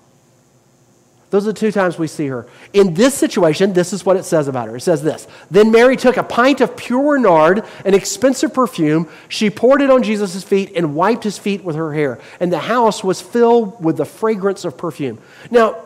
Those 1.31 1.49
are 1.49 1.53
the 1.53 1.59
two 1.59 1.73
times 1.73 1.99
we 1.99 2.07
see 2.07 2.29
her. 2.29 2.47
In 2.73 2.95
this 2.95 3.13
situation, 3.13 3.73
this 3.73 3.93
is 3.93 4.07
what 4.07 4.17
it 4.17 4.25
says 4.25 4.47
about 4.47 4.69
her. 4.69 4.77
It 4.77 4.83
says 4.83 5.03
this 5.03 5.27
Then 5.51 5.73
Mary 5.73 5.97
took 5.97 6.17
a 6.17 6.23
pint 6.23 6.61
of 6.61 6.77
pure 6.77 7.19
nard, 7.19 7.65
an 7.85 7.95
expensive 7.95 8.55
perfume. 8.55 9.09
She 9.29 9.51
poured 9.51 9.83
it 9.83 9.91
on 9.91 10.03
Jesus' 10.05 10.45
feet 10.45 10.73
and 10.77 10.95
wiped 10.95 11.25
his 11.25 11.37
feet 11.37 11.65
with 11.65 11.75
her 11.75 11.93
hair. 11.93 12.21
And 12.39 12.53
the 12.53 12.61
house 12.61 13.03
was 13.03 13.21
filled 13.21 13.85
with 13.85 13.97
the 13.97 14.05
fragrance 14.05 14.65
of 14.65 14.79
perfume. 14.79 15.19
Now, 15.51 15.83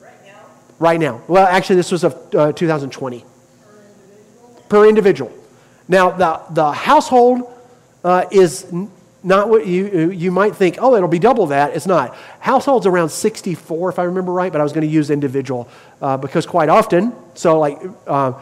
Right 0.00 0.12
now? 0.24 0.40
Right 0.78 1.00
now. 1.00 1.22
Well, 1.28 1.46
actually, 1.46 1.76
this 1.76 1.92
was 1.92 2.04
of 2.04 2.34
uh, 2.34 2.52
2020. 2.52 3.20
Per 3.20 3.26
individual? 3.66 4.64
Per 4.68 4.88
individual. 4.88 5.32
Now, 5.88 6.10
the, 6.10 6.40
the 6.50 6.72
household 6.72 7.50
uh, 8.04 8.26
is 8.30 8.72
not 9.22 9.48
what 9.48 9.66
you, 9.66 10.10
you 10.10 10.30
might 10.30 10.56
think, 10.56 10.78
oh, 10.80 10.94
it'll 10.94 11.08
be 11.08 11.18
double 11.18 11.46
that. 11.48 11.76
It's 11.76 11.86
not. 11.86 12.16
Households 12.38 12.86
around 12.86 13.10
64, 13.10 13.90
if 13.90 13.98
I 13.98 14.04
remember 14.04 14.32
right, 14.32 14.50
but 14.50 14.60
I 14.60 14.64
was 14.64 14.72
going 14.72 14.86
to 14.86 14.92
use 14.92 15.10
individual 15.10 15.68
uh, 16.00 16.16
because 16.16 16.46
quite 16.46 16.68
often, 16.68 17.12
so 17.34 17.58
like 17.58 17.78
uh, 18.06 18.40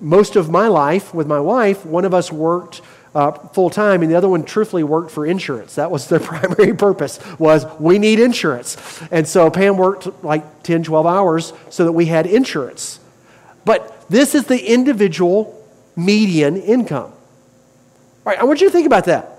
most 0.00 0.36
of 0.36 0.50
my 0.50 0.68
life 0.68 1.14
with 1.14 1.26
my 1.26 1.40
wife, 1.40 1.84
one 1.86 2.04
of 2.04 2.12
us 2.12 2.30
worked 2.30 2.82
uh, 3.16 3.32
full 3.32 3.70
time 3.70 4.02
and 4.02 4.10
the 4.10 4.14
other 4.14 4.28
one 4.28 4.44
truthfully 4.44 4.84
worked 4.84 5.10
for 5.10 5.24
insurance. 5.24 5.76
That 5.76 5.90
was 5.90 6.06
their 6.08 6.20
primary 6.20 6.74
purpose 6.74 7.18
was 7.38 7.64
we 7.80 7.98
need 7.98 8.20
insurance. 8.20 8.76
And 9.10 9.26
so 9.26 9.50
pam 9.50 9.78
worked 9.78 10.22
like 10.22 10.62
10 10.62 10.82
12 10.82 11.06
hours 11.06 11.52
so 11.70 11.86
that 11.86 11.92
we 11.92 12.06
had 12.06 12.26
insurance. 12.26 13.00
But 13.64 14.08
this 14.10 14.34
is 14.34 14.44
the 14.44 14.72
individual 14.72 15.52
median 15.96 16.58
income. 16.58 17.10
All 17.10 17.12
right 18.32 18.38
i 18.38 18.44
want 18.44 18.60
you 18.60 18.66
to 18.66 18.72
think 18.72 18.86
about 18.86 19.06
that. 19.06 19.32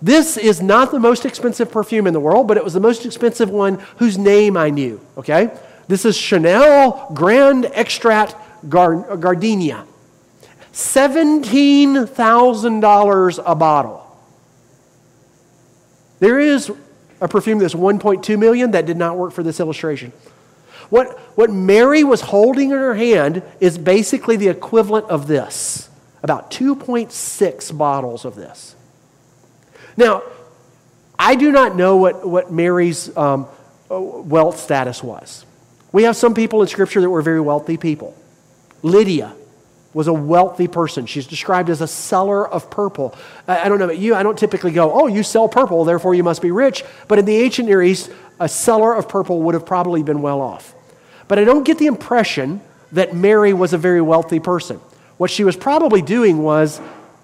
This 0.00 0.36
is 0.36 0.62
not 0.62 0.92
the 0.92 1.00
most 1.00 1.26
expensive 1.26 1.72
perfume 1.72 2.06
in 2.06 2.12
the 2.12 2.20
world 2.20 2.46
but 2.46 2.56
it 2.56 2.62
was 2.62 2.74
the 2.74 2.80
most 2.80 3.04
expensive 3.04 3.50
one 3.50 3.80
whose 3.96 4.16
name 4.16 4.56
i 4.56 4.70
knew 4.70 5.00
okay? 5.18 5.50
This 5.88 6.04
is 6.04 6.16
chanel 6.16 7.10
grand 7.14 7.64
gardenia. 8.68 9.84
$17,000 10.72 13.42
a 13.46 13.54
bottle. 13.54 14.02
There 16.18 16.38
is 16.38 16.70
a 17.20 17.28
perfume 17.28 17.58
that's 17.58 17.74
1.2 17.74 18.38
million 18.38 18.70
that 18.72 18.86
did 18.86 18.96
not 18.96 19.16
work 19.16 19.32
for 19.32 19.42
this 19.42 19.60
illustration. 19.60 20.12
What, 20.90 21.18
what 21.36 21.50
Mary 21.50 22.04
was 22.04 22.20
holding 22.20 22.70
in 22.70 22.76
her 22.76 22.94
hand 22.94 23.42
is 23.58 23.78
basically 23.78 24.36
the 24.36 24.48
equivalent 24.48 25.06
of 25.06 25.26
this 25.26 25.88
about 26.22 26.50
2.6 26.50 27.78
bottles 27.78 28.24
of 28.24 28.34
this. 28.34 28.74
Now, 29.96 30.22
I 31.18 31.36
do 31.36 31.52
not 31.52 31.76
know 31.76 31.96
what, 31.96 32.26
what 32.26 32.52
Mary's 32.52 33.16
um, 33.16 33.46
wealth 33.88 34.58
status 34.58 35.02
was. 35.02 35.44
We 35.92 36.02
have 36.02 36.16
some 36.16 36.34
people 36.34 36.62
in 36.62 36.68
Scripture 36.68 37.00
that 37.00 37.08
were 37.08 37.22
very 37.22 37.40
wealthy 37.40 37.76
people. 37.76 38.16
Lydia 38.82 39.34
was 39.94 40.08
a 40.08 40.12
wealthy 40.12 40.68
person. 40.68 41.06
She's 41.06 41.26
described 41.26 41.70
as 41.70 41.80
a 41.80 41.86
seller 41.86 42.46
of 42.46 42.70
purple. 42.70 43.14
I, 43.48 43.68
don't 43.68 43.78
know 43.78 43.86
about 43.86 43.98
you, 43.98 44.14
I 44.14 44.22
don't 44.22 44.38
typically 44.38 44.72
go, 44.72 44.92
oh, 44.92 45.06
you 45.06 45.22
sell 45.22 45.48
purple, 45.48 45.84
therefore 45.84 46.14
you 46.14 46.22
must 46.22 46.42
be 46.42 46.50
rich. 46.50 46.84
But 47.08 47.18
in 47.18 47.24
the 47.24 47.36
ancient 47.36 47.66
Near 47.66 47.82
East, 47.82 48.10
a 48.38 48.48
seller 48.48 48.94
of 48.94 49.08
purple 49.08 49.40
would 49.42 49.54
have 49.54 49.64
probably 49.64 50.02
been 50.02 50.20
well 50.20 50.42
off. 50.42 50.74
But 51.28 51.38
I 51.38 51.44
don't 51.44 51.64
get 51.64 51.78
the 51.78 51.86
impression 51.86 52.60
that 52.92 53.14
Mary 53.14 53.52
was 53.52 53.72
a 53.72 53.78
very 53.78 54.02
wealthy 54.02 54.38
person. 54.38 54.80
What 55.16 55.30
she 55.30 55.44
was 55.44 55.56
probably 55.56 56.02
doing 56.02 56.42
was 56.42 56.80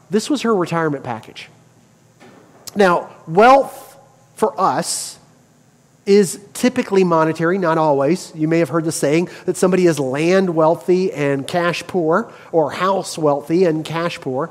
this 0.08 0.30
was 0.30 0.42
her 0.42 0.54
retirement 0.54 1.04
package. 1.04 1.50
Now, 2.74 3.10
wealth 3.26 3.98
for 4.34 4.58
us 4.58 5.18
is 6.04 6.40
typically 6.52 7.04
monetary, 7.04 7.58
not 7.58 7.78
always. 7.78 8.32
You 8.34 8.48
may 8.48 8.58
have 8.58 8.68
heard 8.68 8.84
the 8.84 8.92
saying 8.92 9.28
that 9.46 9.56
somebody 9.56 9.86
is 9.86 10.00
land 10.00 10.54
wealthy 10.54 11.12
and 11.12 11.46
cash 11.46 11.86
poor, 11.86 12.32
or 12.50 12.72
house 12.72 13.16
wealthy 13.16 13.64
and 13.64 13.84
cash 13.84 14.20
poor. 14.20 14.50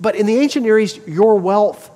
But 0.00 0.16
in 0.16 0.26
the 0.26 0.36
ancient 0.36 0.64
Near 0.64 0.78
East, 0.78 1.00
your 1.06 1.36
wealth, 1.36 1.90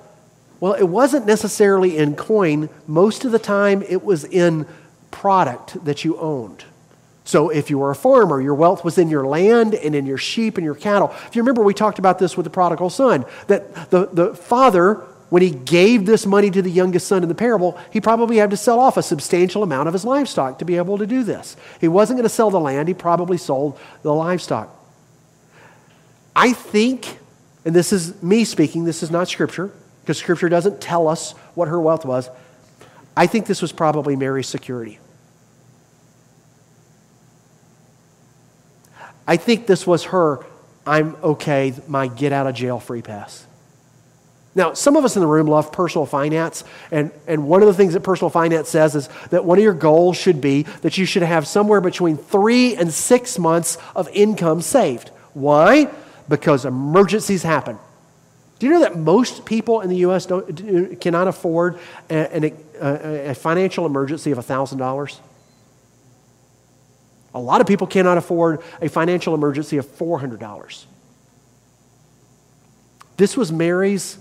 well, 0.59 0.73
it 0.73 0.85
wasn't 0.85 1.25
necessarily 1.25 1.97
in 1.97 2.15
coin. 2.15 2.69
Most 2.87 3.25
of 3.25 3.31
the 3.31 3.39
time, 3.39 3.83
it 3.83 4.03
was 4.03 4.23
in 4.23 4.65
product 5.11 5.83
that 5.85 6.05
you 6.05 6.17
owned. 6.17 6.63
So 7.25 7.49
if 7.49 7.69
you 7.69 7.79
were 7.79 7.91
a 7.91 7.95
farmer, 7.95 8.39
your 8.39 8.55
wealth 8.55 8.83
was 8.83 8.97
in 8.97 9.09
your 9.09 9.25
land 9.25 9.73
and 9.73 9.95
in 9.95 10.05
your 10.05 10.17
sheep 10.17 10.57
and 10.57 10.63
your 10.63 10.75
cattle. 10.75 11.13
If 11.27 11.35
you 11.35 11.41
remember, 11.41 11.63
we 11.63 11.73
talked 11.73 11.99
about 11.99 12.19
this 12.19 12.37
with 12.37 12.43
the 12.43 12.49
prodigal 12.51 12.89
son, 12.89 13.25
that 13.47 13.89
the, 13.89 14.05
the 14.05 14.35
father 14.35 15.03
when 15.29 15.41
he 15.41 15.49
gave 15.49 16.05
this 16.05 16.25
money 16.25 16.51
to 16.51 16.61
the 16.61 16.69
youngest 16.69 17.07
son 17.07 17.23
in 17.23 17.29
the 17.29 17.35
parable, 17.35 17.79
he 17.91 17.99
probably 17.99 18.37
had 18.37 18.51
to 18.51 18.57
sell 18.57 18.79
off 18.79 18.97
a 18.97 19.03
substantial 19.03 19.63
amount 19.63 19.87
of 19.87 19.93
his 19.93 20.05
livestock 20.05 20.59
to 20.59 20.65
be 20.65 20.77
able 20.77 20.97
to 20.97 21.07
do 21.07 21.23
this. 21.23 21.57
He 21.81 21.87
wasn't 21.87 22.17
going 22.17 22.23
to 22.23 22.29
sell 22.29 22.51
the 22.51 22.59
land, 22.59 22.87
he 22.87 22.93
probably 22.93 23.37
sold 23.37 23.79
the 24.03 24.13
livestock. 24.13 24.69
I 26.35 26.53
think, 26.53 27.19
and 27.63 27.75
this 27.75 27.91
is 27.91 28.21
me 28.21 28.43
speaking, 28.43 28.83
this 28.83 29.01
is 29.01 29.09
not 29.09 29.27
scripture, 29.27 29.71
because 30.01 30.17
scripture 30.17 30.49
doesn't 30.49 30.79
tell 30.79 31.07
us 31.07 31.31
what 31.55 31.69
her 31.69 31.79
wealth 31.79 32.05
was. 32.05 32.29
I 33.17 33.27
think 33.27 33.47
this 33.47 33.61
was 33.61 33.71
probably 33.71 34.15
Mary's 34.15 34.47
security. 34.47 34.99
I 39.27 39.37
think 39.37 39.65
this 39.65 39.87
was 39.87 40.03
her, 40.05 40.45
I'm 40.85 41.15
okay, 41.23 41.73
my 41.87 42.07
get 42.07 42.31
out 42.31 42.45
of 42.45 42.53
jail 42.53 42.79
free 42.79 43.01
pass. 43.01 43.47
Now, 44.55 44.73
some 44.73 44.95
of 44.95 45.03
us 45.03 45.17
in 45.17 45.19
the 45.19 45.27
room 45.27 45.47
love 45.47 45.73
personal 45.73 46.05
finance, 46.05 46.63
and, 46.89 47.11
and 47.27 47.45
one 47.45 47.61
of 47.61 47.67
the 47.67 47.73
things 47.73 47.93
that 47.93 48.01
personal 48.01 48.29
finance 48.29 48.69
says 48.69 48.95
is 48.95 49.09
that 49.29 49.43
one 49.43 49.57
of 49.57 49.63
your 49.63 49.73
goals 49.73 50.15
should 50.15 50.39
be 50.39 50.63
that 50.81 50.97
you 50.97 51.05
should 51.05 51.23
have 51.23 51.45
somewhere 51.45 51.81
between 51.81 52.15
three 52.15 52.75
and 52.77 52.93
six 52.93 53.37
months 53.37 53.77
of 53.95 54.07
income 54.13 54.61
saved. 54.61 55.09
Why? 55.33 55.89
Because 56.29 56.63
emergencies 56.63 57.43
happen. 57.43 57.77
Do 58.57 58.67
you 58.67 58.73
know 58.73 58.79
that 58.79 58.97
most 58.97 59.45
people 59.45 59.81
in 59.81 59.89
the 59.89 59.97
U.S. 59.97 60.25
Don't, 60.25 61.01
cannot 61.01 61.27
afford 61.27 61.77
a, 62.09 62.53
a, 62.81 63.29
a 63.31 63.35
financial 63.35 63.85
emergency 63.85 64.31
of 64.31 64.37
$1,000? 64.37 65.19
A 67.33 67.39
lot 67.39 67.59
of 67.59 67.67
people 67.67 67.85
cannot 67.85 68.17
afford 68.17 68.61
a 68.81 68.87
financial 68.87 69.35
emergency 69.35 69.75
of 69.75 69.85
$400. 69.85 70.85
This 73.17 73.35
was 73.35 73.51
Mary's, 73.51 74.17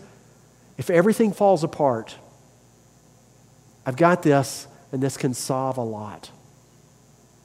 if 0.76 0.90
everything 0.90 1.32
falls 1.32 1.64
apart, 1.64 2.16
I've 3.86 3.96
got 3.96 4.22
this, 4.22 4.66
and 4.92 5.02
this 5.02 5.16
can 5.16 5.34
solve 5.34 5.76
a 5.76 5.82
lot. 5.82 6.30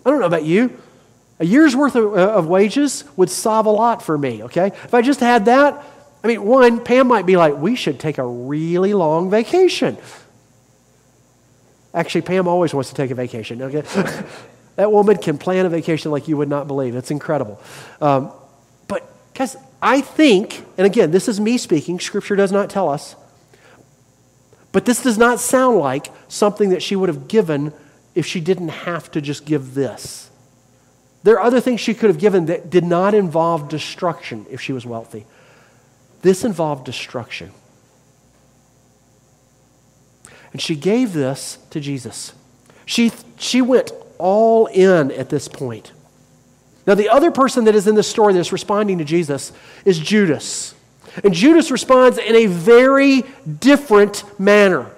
I 0.06 0.10
don't 0.10 0.20
know 0.20 0.26
about 0.26 0.46
you. 0.46 0.80
A 1.40 1.46
year's 1.46 1.76
worth 1.76 1.96
of, 1.96 2.14
uh, 2.14 2.34
of, 2.34 2.48
wages 2.48 3.04
would 3.16 3.30
solve 3.30 3.66
a 3.66 3.72
lot 3.72 4.02
for 4.02 4.18
me, 4.18 4.44
okay? 4.44 4.68
If 4.68 4.94
I 4.94 5.02
just 5.02 5.20
had 5.20 5.46
that, 5.46 5.84
I 6.24 6.28
mean, 6.28 6.44
one, 6.44 6.84
Pam 6.84 7.08
might 7.08 7.26
be 7.26 7.38
like, 7.38 7.56
we 7.56 7.76
should 7.76 8.00
take 8.00 8.18
a 8.18 8.26
really 8.26 8.94
long 8.94 9.30
vacation. 9.30 9.98
Actually, 11.94 12.22
Pam 12.22 12.48
always 12.48 12.74
wants 12.74 12.90
to 12.90 12.96
take 12.96 13.10
a 13.12 13.16
vacation, 13.16 13.62
okay? 13.62 13.82
that 14.76 14.92
woman 14.92 15.18
can 15.18 15.38
plan 15.38 15.66
a 15.66 15.70
vacation 15.70 16.12
like 16.12 16.28
you 16.28 16.36
would 16.36 16.50
not 16.50 16.68
believe. 16.68 16.96
It's 16.96 17.12
incredible. 17.12 17.62
Um, 18.02 18.32
but, 18.90 19.10
guys, 19.34 19.56
I 19.82 20.02
think, 20.02 20.66
and 20.78 20.86
again, 20.86 21.12
this 21.12 21.30
is 21.30 21.40
me 21.40 21.58
speaking, 21.58 22.00
Scripture 22.02 22.36
does 22.36 22.52
not 22.52 22.70
tell 22.70 22.90
us, 22.90 23.16
but 24.72 24.86
this 24.86 25.02
does 25.02 25.18
not 25.18 25.40
sound 25.40 25.78
like 25.78 26.12
something 26.28 26.70
that 26.70 26.84
she 26.84 26.96
would 26.96 27.10
have 27.10 27.28
given 27.28 27.74
if 28.16 28.26
she 28.26 28.40
didn't 28.40 28.70
have 28.70 29.10
to 29.12 29.22
just 29.22 29.46
give 29.46 29.74
this. 29.74 30.30
There 31.24 31.36
are 31.36 31.42
other 31.42 31.60
things 31.60 31.82
she 31.82 31.94
could 31.94 32.10
have 32.10 32.20
given 32.20 32.46
that 32.46 32.70
did 32.70 32.84
not 32.84 33.14
involve 33.14 33.70
destruction 33.70 34.46
if 34.50 34.62
she 34.62 34.72
was 34.72 34.86
wealthy. 34.86 35.26
This 36.22 36.44
involved 36.44 36.86
destruction. 36.86 37.52
And 40.52 40.62
she 40.62 40.76
gave 40.76 41.14
this 41.14 41.58
to 41.72 41.80
Jesus. 41.80 42.34
She, 42.86 43.12
she 43.38 43.62
went 43.62 43.92
all 44.18 44.66
in 44.68 45.12
at 45.12 45.30
this 45.30 45.48
point. 45.48 45.92
Now, 46.88 46.96
the 46.96 47.10
other 47.10 47.30
person 47.30 47.66
that 47.66 47.76
is 47.76 47.88
in 47.88 47.96
the 47.96 48.04
story 48.04 48.34
that's 48.34 48.52
responding 48.52 48.98
to 48.98 49.06
Jesus 49.06 49.52
is 49.86 50.00
Judas. 50.00 50.74
And 51.24 51.34
Judas 51.34 51.72
responds 51.72 52.18
in 52.18 52.36
a 52.36 52.46
very 52.46 53.24
different 53.60 54.24
manner. 54.40 54.92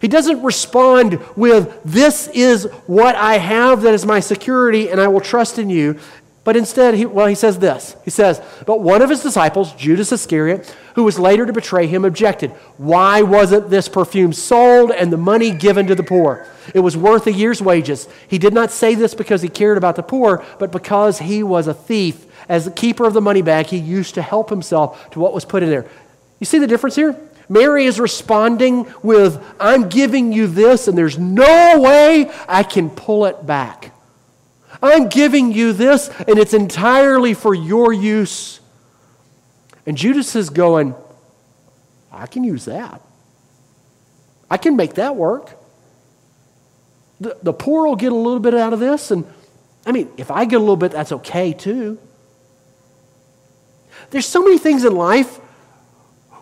He 0.00 0.08
doesn't 0.08 0.42
respond 0.42 1.18
with, 1.36 1.80
This 1.84 2.28
is 2.28 2.64
what 2.86 3.16
I 3.16 3.38
have 3.38 3.82
that 3.82 3.94
is 3.94 4.06
my 4.06 4.20
security, 4.20 4.90
and 4.90 5.00
I 5.00 5.08
will 5.08 5.20
trust 5.20 5.58
in 5.58 5.70
you. 5.70 5.98
But 6.44 6.56
instead, 6.56 6.94
he, 6.94 7.04
well, 7.04 7.26
he 7.26 7.34
says 7.34 7.58
this. 7.58 7.94
He 8.04 8.10
says, 8.10 8.40
But 8.64 8.80
one 8.80 9.02
of 9.02 9.10
his 9.10 9.22
disciples, 9.22 9.74
Judas 9.74 10.12
Iscariot, 10.12 10.74
who 10.94 11.04
was 11.04 11.18
later 11.18 11.44
to 11.44 11.52
betray 11.52 11.86
him, 11.86 12.04
objected, 12.04 12.52
Why 12.78 13.22
wasn't 13.22 13.70
this 13.70 13.88
perfume 13.88 14.32
sold 14.32 14.90
and 14.90 15.12
the 15.12 15.18
money 15.18 15.50
given 15.50 15.86
to 15.88 15.94
the 15.94 16.02
poor? 16.02 16.46
It 16.74 16.80
was 16.80 16.96
worth 16.96 17.26
a 17.26 17.32
year's 17.32 17.60
wages. 17.60 18.08
He 18.28 18.38
did 18.38 18.54
not 18.54 18.70
say 18.70 18.94
this 18.94 19.14
because 19.14 19.42
he 19.42 19.48
cared 19.48 19.76
about 19.76 19.96
the 19.96 20.02
poor, 20.02 20.44
but 20.58 20.72
because 20.72 21.18
he 21.18 21.42
was 21.42 21.66
a 21.66 21.74
thief. 21.74 22.24
As 22.48 22.64
the 22.64 22.70
keeper 22.70 23.04
of 23.04 23.12
the 23.12 23.20
money 23.20 23.42
bag, 23.42 23.66
he 23.66 23.76
used 23.76 24.14
to 24.14 24.22
help 24.22 24.48
himself 24.50 25.10
to 25.10 25.20
what 25.20 25.34
was 25.34 25.44
put 25.44 25.62
in 25.62 25.68
there. 25.68 25.86
You 26.40 26.46
see 26.46 26.58
the 26.58 26.66
difference 26.66 26.96
here? 26.96 27.18
Mary 27.48 27.86
is 27.86 27.98
responding 27.98 28.86
with, 29.02 29.42
I'm 29.58 29.88
giving 29.88 30.32
you 30.32 30.46
this, 30.46 30.88
and 30.88 30.96
there's 30.96 31.18
no 31.18 31.80
way 31.80 32.30
I 32.48 32.62
can 32.62 32.90
pull 32.90 33.24
it 33.26 33.46
back. 33.46 33.92
I'm 34.82 35.08
giving 35.08 35.52
you 35.52 35.72
this, 35.72 36.08
and 36.26 36.38
it's 36.38 36.54
entirely 36.54 37.34
for 37.34 37.54
your 37.54 37.92
use. 37.92 38.60
And 39.86 39.96
Judas 39.96 40.36
is 40.36 40.50
going, 40.50 40.94
I 42.12 42.26
can 42.26 42.44
use 42.44 42.66
that. 42.66 43.00
I 44.50 44.56
can 44.56 44.76
make 44.76 44.94
that 44.94 45.16
work. 45.16 45.56
The, 47.20 47.36
the 47.42 47.52
poor 47.52 47.86
will 47.86 47.96
get 47.96 48.12
a 48.12 48.14
little 48.14 48.40
bit 48.40 48.54
out 48.54 48.72
of 48.72 48.80
this, 48.80 49.10
and 49.10 49.26
I 49.86 49.92
mean, 49.92 50.10
if 50.16 50.30
I 50.30 50.44
get 50.44 50.56
a 50.56 50.60
little 50.60 50.76
bit, 50.76 50.92
that's 50.92 51.12
okay 51.12 51.52
too. 51.52 51.98
There's 54.10 54.26
so 54.26 54.42
many 54.42 54.58
things 54.58 54.84
in 54.84 54.94
life 54.94 55.36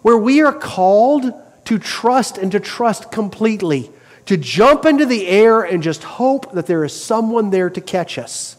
where 0.02 0.16
we 0.16 0.40
are 0.42 0.52
called 0.52 1.32
to 1.64 1.78
trust 1.78 2.38
and 2.38 2.52
to 2.52 2.60
trust 2.60 3.10
completely, 3.10 3.90
to 4.26 4.36
jump 4.36 4.84
into 4.84 5.04
the 5.04 5.26
air 5.26 5.62
and 5.62 5.82
just 5.82 6.04
hope 6.04 6.52
that 6.52 6.66
there 6.66 6.84
is 6.84 6.92
someone 6.92 7.50
there 7.50 7.68
to 7.70 7.80
catch 7.80 8.18
us. 8.18 8.56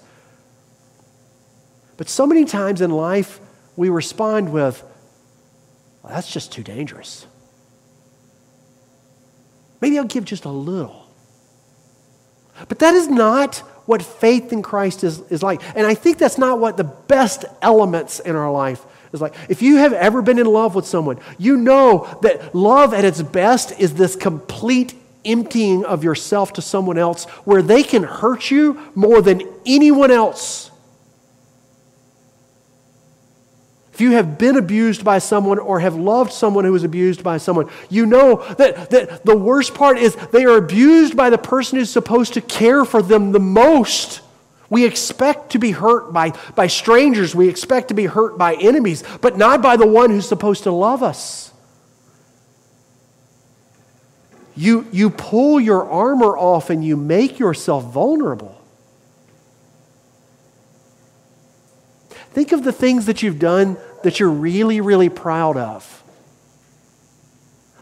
But 1.96 2.10
so 2.10 2.28
many 2.28 2.46
times 2.46 2.82
in 2.82 2.92
life, 2.92 3.40
we 3.76 3.90
respond 3.90 4.52
with, 4.52 4.84
well, 6.04 6.14
that's 6.14 6.32
just 6.32 6.52
too 6.52 6.64
dangerous. 6.64 7.26
Maybe 9.80 9.98
I'll 9.98 10.06
give 10.06 10.26
just 10.26 10.46
a 10.46 10.52
little. 10.52 11.08
But 12.68 12.80
that 12.80 12.94
is 12.94 13.08
not 13.08 13.58
what 13.86 14.02
faith 14.02 14.52
in 14.52 14.62
Christ 14.62 15.04
is, 15.04 15.22
is 15.30 15.42
like. 15.42 15.62
And 15.76 15.88
I 15.88 15.94
think 15.94 16.18
that's 16.18 16.38
not 16.38 16.60
what 16.60 16.76
the 16.76 16.84
best 16.84 17.46
elements 17.62 18.20
in 18.20 18.36
our 18.36 18.52
life 18.52 18.84
is 19.14 19.22
like. 19.22 19.34
If 19.50 19.62
you 19.62 19.78
have 19.78 19.94
ever 19.94 20.22
been 20.22 20.40
in 20.40 20.46
love 20.46 20.76
with 20.76 20.86
someone, 20.86 21.20
you 21.38 21.58
know 21.58 22.20
that 22.22 22.54
love 22.54 22.94
at 22.94 23.06
its 23.06 23.22
best 23.22 23.80
is 23.80 23.94
this 23.96 24.16
complete 24.16 24.94
emptying 25.26 25.86
of 25.86 26.04
yourself 26.04 26.54
to 26.54 26.62
someone 26.62 26.98
else 26.98 27.26
where 27.44 27.62
they 27.62 27.84
can 27.84 28.04
hurt 28.04 28.50
you 28.50 28.80
more 28.96 29.22
than 29.22 29.42
anyone 29.66 30.12
else. 30.12 30.72
If 33.98 34.02
you 34.02 34.12
have 34.12 34.38
been 34.38 34.58
abused 34.58 35.04
by 35.04 35.18
someone 35.18 35.58
or 35.58 35.80
have 35.80 35.96
loved 35.96 36.32
someone 36.32 36.66
who 36.66 36.72
was 36.72 36.84
abused 36.84 37.24
by 37.24 37.38
someone, 37.38 37.68
you 37.90 38.06
know 38.06 38.46
that, 38.54 38.92
that 38.92 39.26
the 39.26 39.36
worst 39.36 39.74
part 39.74 39.98
is 39.98 40.16
they 40.32 40.46
are 40.46 40.56
abused 40.56 41.18
by 41.18 41.32
the 41.32 41.38
person 41.40 41.80
who's 41.80 41.90
supposed 41.90 42.36
to 42.36 42.42
care 42.42 42.86
for 42.86 43.02
them 43.02 43.32
the 43.32 43.40
most. 43.40 44.22
We 44.70 44.86
expect 44.86 45.52
to 45.52 45.60
be 45.60 45.72
hurt 45.72 46.12
by, 46.12 46.34
by 46.56 46.68
strangers. 46.68 47.34
We 47.34 47.48
expect 47.48 47.88
to 47.90 47.94
be 47.94 48.06
hurt 48.06 48.38
by 48.38 48.56
enemies, 48.56 49.04
but 49.22 49.38
not 49.38 49.62
by 49.62 49.78
the 49.78 49.88
one 49.88 50.10
who's 50.10 50.28
supposed 50.28 50.64
to 50.64 50.72
love 50.72 51.04
us. 51.04 51.54
You, 54.56 54.88
you 54.92 55.10
pull 55.10 55.60
your 55.60 55.90
armor 55.90 56.38
off 56.38 56.70
and 56.70 56.84
you 56.84 56.98
make 56.98 57.40
yourself 57.40 57.86
vulnerable. 57.86 58.60
Think 62.32 62.52
of 62.52 62.64
the 62.64 62.72
things 62.72 63.06
that 63.06 63.24
you've 63.24 63.40
done 63.40 63.78
that 64.04 64.20
you're 64.20 64.30
really, 64.30 64.82
really 64.82 65.10
proud 65.10 65.58
of. 65.58 66.04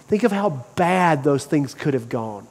Think 0.07 0.23
of 0.23 0.31
how 0.31 0.65
bad 0.75 1.23
those 1.23 1.45
things 1.45 1.73
could 1.73 1.93
have 1.93 2.09
gone 2.09 2.47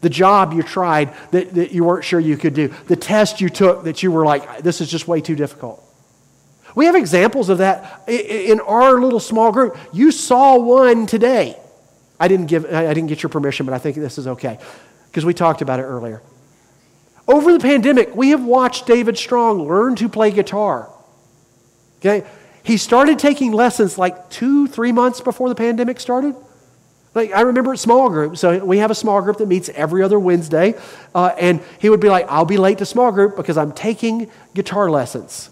the 0.00 0.10
job 0.10 0.52
you 0.52 0.62
tried 0.62 1.14
that, 1.30 1.54
that 1.54 1.72
you 1.72 1.84
weren't 1.84 2.04
sure 2.04 2.20
you 2.20 2.36
could 2.36 2.54
do, 2.54 2.68
the 2.86 2.96
test 2.96 3.40
you 3.40 3.48
took 3.48 3.84
that 3.84 4.02
you 4.02 4.12
were 4.12 4.24
like, 4.24 4.62
this 4.62 4.80
is 4.80 4.90
just 4.90 5.08
way 5.08 5.20
too 5.20 5.34
difficult. 5.34 5.82
We 6.74 6.86
have 6.86 6.94
examples 6.94 7.48
of 7.48 7.58
that 7.58 8.08
in 8.08 8.60
our 8.60 9.00
little 9.00 9.20
small 9.20 9.50
group. 9.50 9.76
You 9.92 10.12
saw 10.12 10.58
one 10.58 11.06
today. 11.06 11.56
I 12.20 12.28
didn't, 12.28 12.46
give, 12.46 12.64
I 12.66 12.92
didn't 12.94 13.08
get 13.08 13.22
your 13.22 13.30
permission, 13.30 13.66
but 13.66 13.74
I 13.74 13.78
think 13.78 13.96
this 13.96 14.18
is 14.18 14.26
okay 14.26 14.58
because 15.06 15.24
we 15.24 15.34
talked 15.34 15.62
about 15.62 15.80
it 15.80 15.84
earlier. 15.84 16.22
Over 17.26 17.52
the 17.52 17.60
pandemic, 17.60 18.14
we 18.14 18.30
have 18.30 18.44
watched 18.44 18.86
David 18.86 19.18
Strong 19.18 19.66
learn 19.66 19.96
to 19.96 20.08
play 20.08 20.30
guitar. 20.30 20.90
Okay? 21.98 22.26
He 22.62 22.76
started 22.76 23.18
taking 23.18 23.52
lessons 23.52 23.98
like 23.98 24.30
two, 24.30 24.66
three 24.66 24.92
months 24.92 25.20
before 25.20 25.48
the 25.48 25.54
pandemic 25.54 26.00
started. 26.00 26.34
Like 27.18 27.32
I 27.32 27.40
remember 27.40 27.72
at 27.72 27.80
small 27.80 28.08
group. 28.10 28.36
So 28.36 28.64
we 28.64 28.78
have 28.78 28.92
a 28.92 28.94
small 28.94 29.20
group 29.20 29.38
that 29.38 29.48
meets 29.48 29.68
every 29.70 30.04
other 30.04 30.20
Wednesday, 30.20 30.74
uh, 31.16 31.34
and 31.36 31.60
he 31.80 31.90
would 31.90 31.98
be 31.98 32.08
like, 32.08 32.26
"I'll 32.28 32.44
be 32.44 32.58
late 32.58 32.78
to 32.78 32.86
small 32.86 33.10
group 33.10 33.34
because 33.34 33.56
I'm 33.56 33.72
taking 33.72 34.30
guitar 34.54 34.88
lessons." 34.88 35.50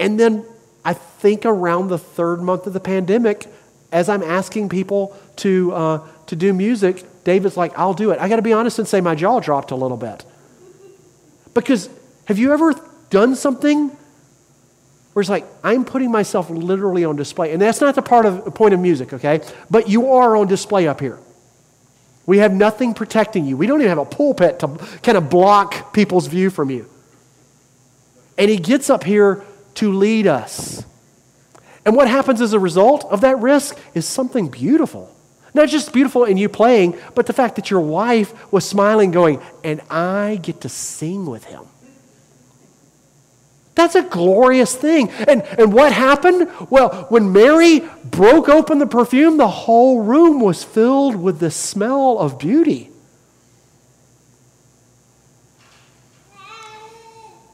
And 0.00 0.18
then 0.18 0.44
I 0.84 0.92
think 0.92 1.46
around 1.46 1.86
the 1.86 1.98
third 1.98 2.42
month 2.42 2.66
of 2.66 2.72
the 2.72 2.80
pandemic, 2.80 3.46
as 3.92 4.08
I'm 4.08 4.24
asking 4.24 4.70
people 4.70 5.16
to 5.36 5.72
uh, 5.72 6.08
to 6.26 6.34
do 6.34 6.52
music, 6.52 7.04
David's 7.22 7.56
like, 7.56 7.78
"I'll 7.78 7.94
do 7.94 8.10
it." 8.10 8.18
I 8.18 8.28
got 8.28 8.36
to 8.36 8.42
be 8.42 8.52
honest 8.52 8.80
and 8.80 8.88
say 8.88 9.00
my 9.00 9.14
jaw 9.14 9.38
dropped 9.38 9.70
a 9.70 9.76
little 9.76 9.96
bit 9.96 10.24
because 11.54 11.88
have 12.24 12.40
you 12.40 12.52
ever 12.52 12.74
done 13.10 13.36
something 13.36 13.96
where 15.16 15.22
it's 15.22 15.30
like, 15.30 15.46
I'm 15.64 15.86
putting 15.86 16.10
myself 16.10 16.50
literally 16.50 17.02
on 17.06 17.16
display. 17.16 17.54
And 17.54 17.62
that's 17.62 17.80
not 17.80 17.94
the 17.94 18.02
part 18.02 18.26
of 18.26 18.54
point 18.54 18.74
of 18.74 18.80
music, 18.80 19.14
okay? 19.14 19.40
But 19.70 19.88
you 19.88 20.12
are 20.12 20.36
on 20.36 20.46
display 20.46 20.86
up 20.86 21.00
here. 21.00 21.18
We 22.26 22.36
have 22.36 22.52
nothing 22.52 22.92
protecting 22.92 23.46
you. 23.46 23.56
We 23.56 23.66
don't 23.66 23.80
even 23.80 23.88
have 23.88 23.96
a 23.96 24.04
pulpit 24.04 24.58
to 24.58 24.68
kind 25.02 25.16
of 25.16 25.30
block 25.30 25.94
people's 25.94 26.26
view 26.26 26.50
from 26.50 26.68
you. 26.68 26.86
And 28.36 28.50
he 28.50 28.58
gets 28.58 28.90
up 28.90 29.04
here 29.04 29.42
to 29.76 29.90
lead 29.90 30.26
us. 30.26 30.84
And 31.86 31.96
what 31.96 32.08
happens 32.08 32.42
as 32.42 32.52
a 32.52 32.60
result 32.60 33.06
of 33.06 33.22
that 33.22 33.38
risk 33.38 33.78
is 33.94 34.04
something 34.04 34.48
beautiful. 34.48 35.10
Not 35.54 35.70
just 35.70 35.94
beautiful 35.94 36.24
in 36.24 36.36
you 36.36 36.50
playing, 36.50 36.94
but 37.14 37.24
the 37.24 37.32
fact 37.32 37.56
that 37.56 37.70
your 37.70 37.80
wife 37.80 38.52
was 38.52 38.68
smiling, 38.68 39.12
going, 39.12 39.40
and 39.64 39.80
I 39.88 40.40
get 40.42 40.60
to 40.60 40.68
sing 40.68 41.24
with 41.24 41.44
him. 41.44 41.62
That's 43.76 43.94
a 43.94 44.02
glorious 44.02 44.74
thing. 44.74 45.10
And, 45.10 45.42
and 45.42 45.70
what 45.72 45.92
happened? 45.92 46.50
Well, 46.70 47.06
when 47.10 47.30
Mary 47.32 47.82
broke 48.04 48.48
open 48.48 48.78
the 48.78 48.86
perfume, 48.86 49.36
the 49.36 49.46
whole 49.46 50.00
room 50.00 50.40
was 50.40 50.64
filled 50.64 51.14
with 51.14 51.38
the 51.40 51.50
smell 51.50 52.18
of 52.18 52.38
beauty. 52.38 52.90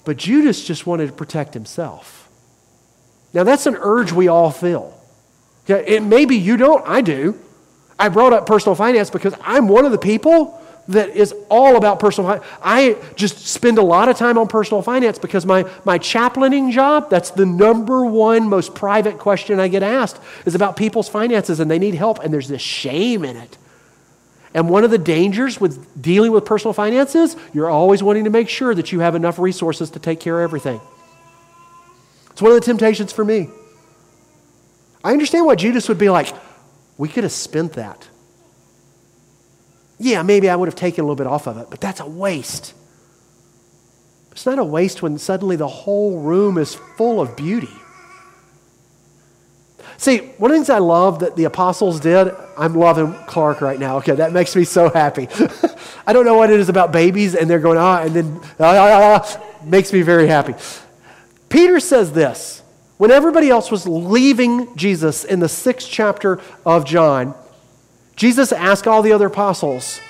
But 0.05 0.17
Judas 0.17 0.65
just 0.65 0.87
wanted 0.87 1.09
to 1.09 1.13
protect 1.13 1.55
himself. 1.55 2.29
Now, 3.35 3.43
that's 3.43 3.67
an 3.67 3.77
urge 3.81 4.13
we 4.13 4.29
all 4.29 4.53
feel. 4.53 4.97
It, 5.67 6.05
maybe 6.05 6.37
you 6.37 6.57
don't, 6.57 6.87
I 6.87 7.01
do. 7.01 7.37
I 7.99 8.09
brought 8.09 8.33
up 8.33 8.47
personal 8.47 8.77
finance 8.77 9.11
because 9.11 9.35
I'm 9.43 9.67
one 9.67 9.85
of 9.85 9.91
the 9.91 9.99
people 9.99 10.62
that 10.89 11.11
is 11.11 11.35
all 11.49 11.77
about 11.77 12.01
personal 12.01 12.31
finance. 12.31 12.47
I 12.63 12.97
just 13.15 13.47
spend 13.47 13.79
a 13.79 13.83
lot 13.83 14.09
of 14.09 14.17
time 14.17 14.37
on 14.37 14.49
personal 14.49 14.83
finance 14.83 15.19
because 15.19 15.47
my, 15.47 15.65
my 15.85 15.99
chaplaining 15.99 16.71
job, 16.71 17.09
that's 17.09 17.31
the 17.31 17.47
number 17.47 18.05
one 18.05 18.49
most 18.49 18.75
private 18.75 19.19
question 19.19 19.61
I 19.61 19.69
get 19.69 19.83
asked, 19.83 20.21
is 20.45 20.55
about 20.55 20.77
people's 20.77 21.09
finances 21.09 21.61
and 21.61 21.71
they 21.71 21.79
need 21.79 21.95
help, 21.95 22.19
and 22.19 22.33
there's 22.33 22.49
this 22.49 22.63
shame 22.63 23.25
in 23.25 23.37
it. 23.37 23.59
And 24.55 24.69
one 24.69 24.85
of 24.85 24.91
the 24.91 24.99
dangers 24.99 25.61
with 25.61 26.03
dealing 26.03 26.33
with 26.33 26.45
personal 26.45 26.75
finances, 26.75 27.37
you're 27.55 27.71
always 27.71 28.03
wanting 28.03 28.25
to 28.25 28.31
make 28.31 28.49
sure 28.49 28.75
that 28.75 28.93
you 28.93 29.01
have 29.01 29.15
enough 29.15 29.39
resources 29.39 29.91
to 29.91 29.99
take 29.99 30.21
care 30.21 30.41
of 30.41 30.45
everything. 30.45 30.81
It's 32.33 32.43
one 32.43 32.51
of 32.51 32.61
the 32.61 32.65
temptations 32.65 33.13
for 33.13 33.25
me. 33.25 33.49
I 35.05 35.13
understand 35.13 35.47
why 35.47 35.55
Judas 35.55 35.89
would 35.89 35.99
be 35.99 36.11
like, 36.11 36.35
we 36.99 37.09
could 37.09 37.25
have 37.25 37.33
spent 37.33 37.75
that. 37.75 38.09
Yeah, 40.03 40.23
maybe 40.23 40.51
I 40.51 40.57
would 40.57 40.67
have 40.67 40.75
taken 40.75 41.05
a 41.05 41.07
little 41.07 41.15
bit 41.15 41.29
off 41.29 41.47
of 41.47 41.59
it, 41.59 41.69
but 41.71 41.81
that's 41.81 42.01
a 42.01 42.07
waste. 42.07 42.75
It's 44.33 44.45
not 44.45 44.59
a 44.59 44.65
waste 44.65 45.01
when 45.01 45.17
suddenly 45.17 45.55
the 45.55 45.69
whole 45.69 46.19
room 46.19 46.59
is 46.59 46.75
full 46.97 47.21
of 47.21 47.37
beauty. 47.37 47.71
See, 49.99 50.19
one 50.39 50.51
of 50.51 50.55
the 50.55 50.59
things 50.59 50.71
I 50.71 50.79
love 50.79 51.21
that 51.21 51.37
the 51.37 51.45
apostles 51.45 52.01
did, 52.01 52.35
I'm 52.59 52.75
loving 52.75 53.15
Clark 53.29 53.61
right 53.61 53.79
now. 53.79 53.99
Okay, 53.99 54.17
that 54.17 54.33
makes 54.33 54.57
me 54.57 54.65
so 54.65 54.89
happy. 54.91 55.29
I 56.07 56.13
don't 56.13 56.25
know 56.25 56.37
what 56.37 56.51
it 56.51 56.59
is 56.59 56.69
about 56.69 56.91
babies, 56.91 57.37
and 57.37 57.49
they're 57.49 57.61
going, 57.61 57.79
ah, 57.79 58.03
and 58.03 58.13
then, 58.13 58.41
ah, 58.59 58.75
ah, 58.75 59.23
ah, 59.25 59.43
makes 59.65 59.93
me 59.93 60.03
very 60.03 60.27
happy. 60.27 60.55
Peter 61.49 61.79
says 61.79 62.11
this 62.13 62.61
when 62.99 63.13
everybody 63.13 63.51
else 63.51 63.71
was 63.71 63.87
leaving 63.87 64.75
Jesus 64.75 65.23
in 65.23 65.39
the 65.39 65.49
sixth 65.49 65.89
chapter 65.89 66.41
of 66.67 66.85
John, 66.85 67.37
Jesus 68.17 68.53
asked 68.53 68.87
all 68.87 69.03
the 69.03 69.13
other 69.13 69.27
apostles, 69.27 70.01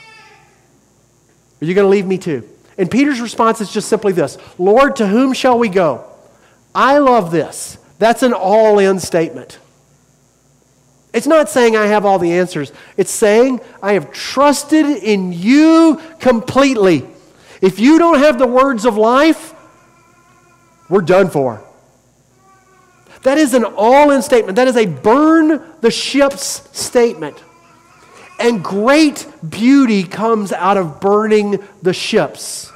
Are 1.60 1.64
you 1.64 1.74
going 1.74 1.84
to 1.84 1.90
leave 1.90 2.06
me 2.06 2.18
too? 2.18 2.48
And 2.78 2.90
Peter's 2.90 3.20
response 3.20 3.60
is 3.60 3.70
just 3.72 3.88
simply 3.88 4.12
this 4.12 4.38
Lord, 4.58 4.96
to 4.96 5.06
whom 5.06 5.32
shall 5.32 5.58
we 5.58 5.68
go? 5.68 6.04
I 6.74 6.98
love 6.98 7.30
this. 7.30 7.78
That's 7.98 8.22
an 8.22 8.32
all 8.32 8.78
in 8.78 8.98
statement. 8.98 9.58
It's 11.12 11.26
not 11.26 11.50
saying 11.50 11.76
I 11.76 11.86
have 11.86 12.06
all 12.06 12.18
the 12.18 12.32
answers. 12.32 12.72
It's 12.96 13.10
saying 13.10 13.60
I 13.82 13.92
have 13.92 14.12
trusted 14.12 14.86
in 14.86 15.32
you 15.32 16.00
completely. 16.18 17.06
If 17.60 17.78
you 17.78 17.98
don't 17.98 18.18
have 18.18 18.38
the 18.38 18.46
words 18.46 18.86
of 18.86 18.96
life, 18.96 19.54
we're 20.88 21.02
done 21.02 21.28
for. 21.28 21.62
That 23.22 23.38
is 23.38 23.54
an 23.54 23.64
all 23.64 24.10
in 24.10 24.22
statement. 24.22 24.56
That 24.56 24.68
is 24.68 24.76
a 24.76 24.86
burn 24.86 25.62
the 25.80 25.90
ships 25.90 26.68
statement. 26.72 27.40
And 28.42 28.62
great 28.62 29.26
beauty 29.48 30.02
comes 30.02 30.52
out 30.52 30.76
of 30.76 31.00
burning 31.00 31.62
the 31.80 31.92
ships. 31.92 32.72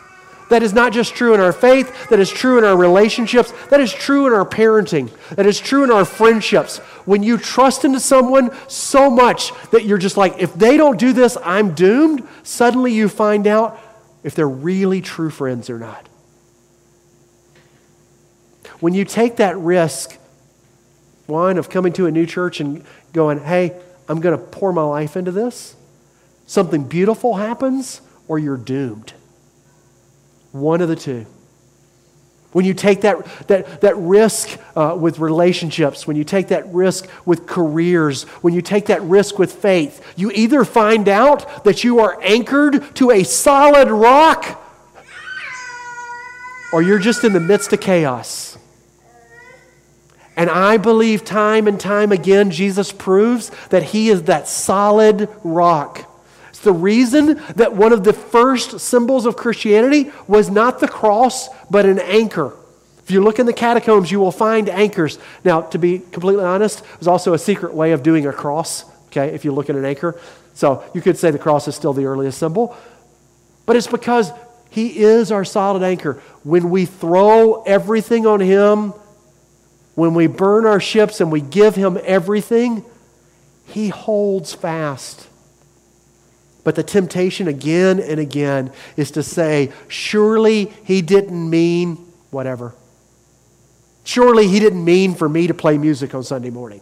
That 0.49 0.63
is 0.63 0.73
not 0.73 0.93
just 0.93 1.17
true 1.17 1.35
in 1.35 1.41
our 1.41 1.53
faith, 1.53 2.09
that 2.09 2.21
is 2.21 2.31
true 2.31 2.57
in 2.57 2.63
our 2.63 2.77
relationships, 2.77 3.53
that 3.71 3.81
is 3.81 3.93
true 3.93 4.29
in 4.29 4.33
our 4.33 4.45
parenting, 4.45 5.11
that 5.31 5.45
is 5.45 5.59
true 5.59 5.83
in 5.83 5.91
our 5.91 6.05
friendships. 6.05 6.79
When 7.05 7.25
you 7.25 7.37
trust 7.37 7.85
into 7.85 7.99
someone 7.99 8.57
so 8.69 9.11
much 9.11 9.51
that 9.71 9.85
you're 9.85 9.99
just 9.99 10.17
like, 10.17 10.35
if 10.39 10.55
they 10.55 10.77
don't 10.77 11.01
do 11.01 11.13
this, 11.13 11.37
I'm 11.45 11.75
doomed, 11.75 12.27
suddenly 12.45 12.93
you 12.93 13.09
find 13.09 13.49
out 13.49 13.77
if 14.23 14.37
they're 14.37 14.49
really 14.49 15.01
true 15.01 15.31
friends 15.31 15.69
or 15.69 15.81
not. 15.81 16.09
When 18.79 18.95
you 18.95 19.05
take 19.05 19.37
that 19.37 19.57
risk, 19.59 20.17
one, 21.27 21.59
of 21.59 21.69
coming 21.69 21.93
to 21.95 22.07
a 22.07 22.13
new 22.13 22.25
church 22.25 22.61
and 22.61 22.85
going, 23.13 23.41
hey, 23.41 23.75
I'm 24.09 24.21
going 24.21 24.39
to 24.39 24.45
pour 24.45 24.73
my 24.73 24.83
life 24.83 25.17
into 25.17 25.33
this, 25.33 25.75
something 26.47 26.85
beautiful 26.85 27.35
happens 27.35 28.01
or 28.29 28.39
you're 28.39 28.57
doomed. 28.57 29.13
One 30.53 30.81
of 30.81 30.89
the 30.89 30.97
two. 30.97 31.27
When 32.53 32.65
you 32.65 32.73
take 32.73 33.03
that, 33.03 33.23
that, 33.49 33.83
that 33.83 33.97
risk 33.97 34.59
uh, 34.75 34.97
with 34.99 35.19
relationships, 35.19 36.07
when 36.07 36.17
you 36.17 36.25
take 36.25 36.49
that 36.49 36.67
risk 36.73 37.07
with 37.27 37.47
careers, 37.47 38.23
when 38.41 38.55
you 38.55 38.63
take 38.63 38.87
that 38.87 39.03
risk 39.03 39.39
with 39.39 39.53
faith, 39.53 40.03
you 40.17 40.31
either 40.31 40.65
find 40.65 41.09
out 41.09 41.65
that 41.65 41.85
you 41.85 41.99
are 42.01 42.19
anchored 42.23 42.95
to 42.97 43.11
a 43.11 43.25
solid 43.25 43.91
rock 43.91 44.63
or 46.73 46.81
you're 46.81 46.99
just 46.99 47.25
in 47.25 47.33
the 47.33 47.41
midst 47.41 47.73
of 47.73 47.81
chaos. 47.81 48.57
And 50.37 50.51
I 50.51 50.77
believe 50.77 51.25
time 51.25 51.67
and 51.67 51.81
time 51.81 52.13
again, 52.13 52.51
Jesus 52.51 52.93
proves 52.93 53.51
that 53.71 53.83
he 53.83 54.11
is 54.11 54.25
that 54.25 54.47
solid 54.47 55.31
rock 55.43 56.05
It's 56.57 56.65
the 56.65 56.73
reason 56.73 57.41
that 57.57 57.75
one 57.75 57.93
of 57.93 58.03
the 58.05 58.15
first 58.15 58.81
symbols 58.81 59.27
of 59.27 59.37
Christianity 59.37 60.11
was 60.27 60.49
not 60.49 60.81
the 60.81 60.89
cross, 60.89 61.49
but 61.71 61.85
an 61.85 61.99
anchor. 61.99 62.55
If 63.03 63.11
you 63.11 63.23
look 63.23 63.39
in 63.39 63.45
the 63.45 63.53
catacombs, 63.53 64.11
you 64.11 64.21
will 64.21 64.33
find 64.33 64.71
anchors. 64.71 65.19
Now, 65.45 65.61
to 65.61 65.79
be 65.79 65.99
completely 65.99 66.45
honest, 66.45 66.83
there's 66.95 67.07
also 67.09 67.35
a 67.35 67.39
secret 67.39 67.75
way 67.75 67.93
of 67.93 68.03
doing 68.03 68.27
a 68.27 68.33
cross, 68.33 68.85
okay, 69.09 69.35
if 69.35 69.45
you 69.45 69.53
look 69.53 69.69
at 69.69 69.77
an 69.77 69.85
anchor. 69.85 70.19
So 70.55 70.83
you 70.95 71.03
could 71.03 71.19
say 71.19 71.31
the 71.31 71.39
cross 71.39 71.69
is 71.69 71.75
still 71.75 71.93
the 71.93 72.07
earliest 72.07 72.39
symbol. 72.39 72.75
But 73.67 73.77
it's 73.77 73.87
because 73.87 74.33
he 74.71 75.01
is 75.01 75.31
our 75.31 75.45
solid 75.45 75.83
anchor. 75.83 76.15
When 76.43 76.71
we 76.71 76.87
throw 76.87 77.65
everything 77.65 78.27
on 78.27 78.41
him, 78.41 78.95
when 79.97 80.15
we 80.15 80.29
burn 80.29 80.67
our 80.67 80.79
ships 80.79 81.21
and 81.21 81.33
we 81.33 81.41
give 81.41 81.75
him 81.75 81.99
everything, 82.05 82.85
he 83.65 83.89
holds 83.89 84.55
fast. 84.55 85.27
But 86.63 86.75
the 86.75 86.83
temptation 86.83 87.49
again 87.49 87.99
and 87.99 88.21
again 88.21 88.73
is 88.97 89.11
to 89.13 89.23
say, 89.23 89.73
surely 89.89 90.67
he 90.85 91.03
didn't 91.03 91.51
mean 91.51 91.97
whatever. 92.31 92.75
Surely 94.05 94.47
he 94.47 94.61
didn't 94.61 94.85
mean 94.85 95.15
for 95.15 95.29
me 95.29 95.47
to 95.47 95.55
play 95.55 95.79
music 95.79 96.15
on 96.15 96.23
Sunday 96.23 96.51
morning. 96.51 96.81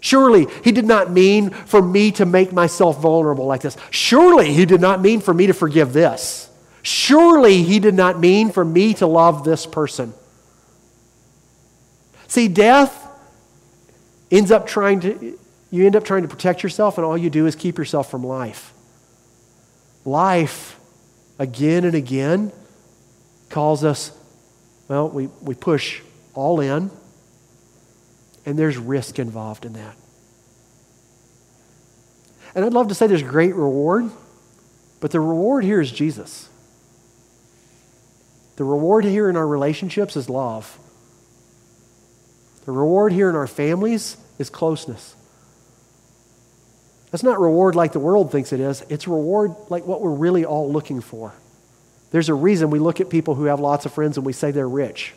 Surely 0.00 0.46
he 0.62 0.72
did 0.72 0.84
not 0.84 1.10
mean 1.10 1.50
for 1.50 1.80
me 1.80 2.10
to 2.12 2.26
make 2.26 2.52
myself 2.52 3.00
vulnerable 3.00 3.46
like 3.46 3.62
this. 3.62 3.76
Surely 3.90 4.52
he 4.52 4.66
did 4.66 4.80
not 4.80 5.00
mean 5.00 5.20
for 5.20 5.32
me 5.32 5.46
to 5.46 5.54
forgive 5.54 5.92
this. 5.92 6.50
Surely 6.82 7.62
he 7.62 7.78
did 7.78 7.94
not 7.94 8.18
mean 8.18 8.50
for 8.50 8.64
me 8.64 8.92
to 8.94 9.06
love 9.06 9.44
this 9.44 9.64
person. 9.64 10.12
See, 12.34 12.48
death 12.48 13.06
ends 14.28 14.50
up 14.50 14.66
trying 14.66 14.98
to, 15.02 15.38
you 15.70 15.86
end 15.86 15.94
up 15.94 16.02
trying 16.02 16.22
to 16.22 16.28
protect 16.28 16.64
yourself, 16.64 16.98
and 16.98 17.04
all 17.04 17.16
you 17.16 17.30
do 17.30 17.46
is 17.46 17.54
keep 17.54 17.78
yourself 17.78 18.10
from 18.10 18.26
life 18.26 18.72
life 20.04 20.76
again 21.38 21.84
and 21.84 21.94
again 21.94 22.50
calls 23.50 23.84
us, 23.84 24.10
well, 24.88 25.08
we, 25.08 25.28
we 25.42 25.54
push 25.54 26.00
all 26.34 26.58
in, 26.58 26.90
and 28.44 28.58
there's 28.58 28.78
risk 28.78 29.20
involved 29.20 29.64
in 29.64 29.74
that. 29.74 29.94
And 32.56 32.64
I'd 32.64 32.72
love 32.72 32.88
to 32.88 32.96
say 32.96 33.06
there's 33.06 33.22
great 33.22 33.54
reward, 33.54 34.10
but 34.98 35.12
the 35.12 35.20
reward 35.20 35.62
here 35.62 35.80
is 35.80 35.92
Jesus. 35.92 36.48
The 38.56 38.64
reward 38.64 39.04
here 39.04 39.30
in 39.30 39.36
our 39.36 39.46
relationships 39.46 40.16
is 40.16 40.28
love. 40.28 40.80
The 42.66 42.72
reward 42.72 43.12
here 43.12 43.28
in 43.28 43.36
our 43.36 43.46
families 43.46 44.16
is 44.38 44.50
closeness. 44.50 45.14
That's 47.10 47.22
not 47.22 47.38
reward 47.38 47.76
like 47.76 47.92
the 47.92 48.00
world 48.00 48.32
thinks 48.32 48.52
it 48.52 48.60
is. 48.60 48.82
It's 48.88 49.06
reward 49.06 49.54
like 49.68 49.86
what 49.86 50.00
we're 50.00 50.10
really 50.10 50.44
all 50.44 50.72
looking 50.72 51.00
for. 51.00 51.32
There's 52.10 52.28
a 52.28 52.34
reason 52.34 52.70
we 52.70 52.78
look 52.78 53.00
at 53.00 53.10
people 53.10 53.34
who 53.34 53.44
have 53.44 53.60
lots 53.60 53.86
of 53.86 53.92
friends 53.92 54.16
and 54.16 54.26
we 54.26 54.32
say 54.32 54.50
they're 54.50 54.68
rich. 54.68 55.14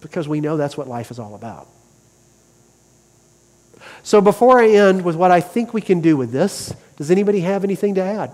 Because 0.00 0.28
we 0.28 0.40
know 0.40 0.56
that's 0.56 0.76
what 0.76 0.88
life 0.88 1.10
is 1.10 1.18
all 1.18 1.34
about. 1.34 1.68
So 4.02 4.20
before 4.20 4.60
I 4.60 4.68
end 4.68 5.04
with 5.04 5.16
what 5.16 5.30
I 5.30 5.40
think 5.40 5.74
we 5.74 5.80
can 5.80 6.00
do 6.00 6.16
with 6.16 6.30
this, 6.30 6.74
does 6.96 7.10
anybody 7.10 7.40
have 7.40 7.64
anything 7.64 7.94
to 7.96 8.02
add? 8.02 8.32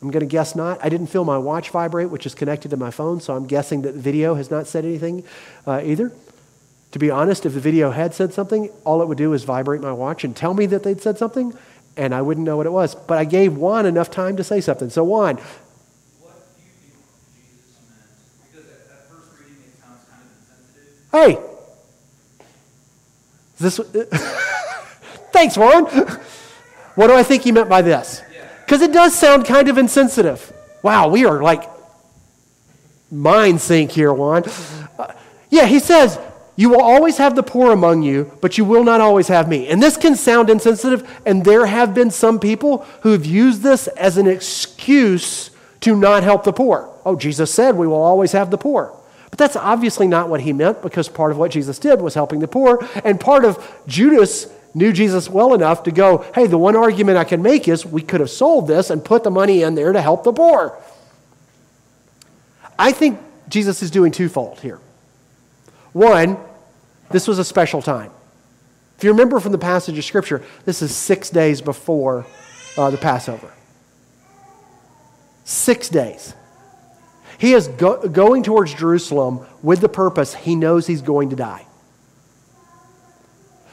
I'm 0.00 0.10
going 0.10 0.20
to 0.20 0.26
guess 0.26 0.54
not. 0.54 0.78
I 0.82 0.88
didn't 0.88 1.08
feel 1.08 1.24
my 1.24 1.38
watch 1.38 1.70
vibrate, 1.70 2.10
which 2.10 2.24
is 2.24 2.34
connected 2.34 2.70
to 2.70 2.76
my 2.76 2.90
phone, 2.90 3.20
so 3.20 3.34
I'm 3.34 3.46
guessing 3.46 3.82
that 3.82 3.94
the 3.94 4.00
video 4.00 4.34
has 4.34 4.50
not 4.50 4.66
said 4.66 4.84
anything 4.84 5.24
uh, 5.66 5.80
either. 5.84 6.12
To 6.92 6.98
be 6.98 7.10
honest, 7.10 7.44
if 7.44 7.54
the 7.54 7.60
video 7.60 7.90
had 7.90 8.14
said 8.14 8.32
something, 8.32 8.70
all 8.84 9.02
it 9.02 9.08
would 9.08 9.18
do 9.18 9.32
is 9.32 9.44
vibrate 9.44 9.80
my 9.80 9.92
watch 9.92 10.24
and 10.24 10.34
tell 10.36 10.54
me 10.54 10.66
that 10.66 10.84
they'd 10.84 11.00
said 11.02 11.18
something, 11.18 11.52
and 11.96 12.14
I 12.14 12.22
wouldn't 12.22 12.46
know 12.46 12.56
what 12.56 12.66
it 12.66 12.72
was. 12.72 12.94
But 12.94 13.18
I 13.18 13.24
gave 13.24 13.56
Juan 13.56 13.86
enough 13.86 14.10
time 14.10 14.36
to 14.36 14.44
say 14.44 14.60
something. 14.60 14.88
So, 14.88 15.02
Juan. 15.04 15.38
Hey! 21.10 21.38
Is 23.58 23.76
this. 23.76 23.80
Thanks, 25.32 25.56
Juan. 25.56 25.84
what 26.94 27.08
do 27.08 27.14
I 27.14 27.22
think 27.22 27.42
he 27.42 27.52
meant 27.52 27.68
by 27.68 27.82
this? 27.82 28.22
Because 28.68 28.82
it 28.82 28.92
does 28.92 29.14
sound 29.14 29.46
kind 29.46 29.70
of 29.70 29.78
insensitive. 29.78 30.52
Wow, 30.82 31.08
we 31.08 31.24
are 31.24 31.42
like 31.42 31.70
mind 33.10 33.62
sync 33.62 33.92
here, 33.92 34.12
Juan. 34.12 34.44
Uh, 34.98 35.14
yeah, 35.48 35.64
he 35.64 35.78
says, 35.78 36.18
You 36.54 36.68
will 36.68 36.82
always 36.82 37.16
have 37.16 37.34
the 37.34 37.42
poor 37.42 37.72
among 37.72 38.02
you, 38.02 38.30
but 38.42 38.58
you 38.58 38.66
will 38.66 38.84
not 38.84 39.00
always 39.00 39.28
have 39.28 39.48
me. 39.48 39.68
And 39.68 39.82
this 39.82 39.96
can 39.96 40.16
sound 40.16 40.50
insensitive, 40.50 41.10
and 41.24 41.46
there 41.46 41.64
have 41.64 41.94
been 41.94 42.10
some 42.10 42.38
people 42.38 42.84
who 43.00 43.12
have 43.12 43.24
used 43.24 43.62
this 43.62 43.86
as 43.86 44.18
an 44.18 44.26
excuse 44.26 45.48
to 45.80 45.96
not 45.96 46.22
help 46.22 46.44
the 46.44 46.52
poor. 46.52 46.94
Oh, 47.06 47.16
Jesus 47.16 47.50
said 47.50 47.74
we 47.74 47.86
will 47.86 48.02
always 48.02 48.32
have 48.32 48.50
the 48.50 48.58
poor. 48.58 48.94
But 49.30 49.38
that's 49.38 49.56
obviously 49.56 50.06
not 50.06 50.28
what 50.28 50.42
he 50.42 50.52
meant 50.52 50.82
because 50.82 51.08
part 51.08 51.30
of 51.30 51.38
what 51.38 51.52
Jesus 51.52 51.78
did 51.78 52.02
was 52.02 52.12
helping 52.12 52.40
the 52.40 52.48
poor. 52.48 52.86
And 53.02 53.18
part 53.18 53.46
of 53.46 53.66
Judas 53.86 54.52
knew 54.74 54.92
Jesus 54.92 55.28
well 55.28 55.54
enough 55.54 55.82
to 55.84 55.90
go, 55.90 56.24
hey, 56.34 56.46
the 56.46 56.58
one 56.58 56.76
argument 56.76 57.18
I 57.18 57.24
can 57.24 57.42
make 57.42 57.68
is 57.68 57.84
we 57.84 58.02
could 58.02 58.20
have 58.20 58.30
sold 58.30 58.68
this 58.68 58.90
and 58.90 59.04
put 59.04 59.24
the 59.24 59.30
money 59.30 59.62
in 59.62 59.74
there 59.74 59.92
to 59.92 60.00
help 60.00 60.24
the 60.24 60.32
poor. 60.32 60.78
I 62.78 62.92
think 62.92 63.18
Jesus 63.48 63.82
is 63.82 63.90
doing 63.90 64.12
twofold 64.12 64.60
here. 64.60 64.78
One, 65.92 66.36
this 67.10 67.26
was 67.26 67.38
a 67.38 67.44
special 67.44 67.82
time. 67.82 68.10
If 68.96 69.04
you 69.04 69.10
remember 69.10 69.40
from 69.40 69.52
the 69.52 69.58
passage 69.58 69.96
of 69.96 70.04
Scripture, 70.04 70.42
this 70.64 70.82
is 70.82 70.94
six 70.94 71.30
days 71.30 71.60
before 71.60 72.26
uh, 72.76 72.90
the 72.90 72.98
Passover. 72.98 73.52
Six 75.44 75.88
days. 75.88 76.34
He 77.38 77.54
is 77.54 77.68
go- 77.68 78.08
going 78.08 78.42
towards 78.42 78.74
Jerusalem 78.74 79.46
with 79.62 79.80
the 79.80 79.88
purpose 79.88 80.34
he 80.34 80.56
knows 80.56 80.86
he's 80.86 81.02
going 81.02 81.30
to 81.30 81.36
die. 81.36 81.67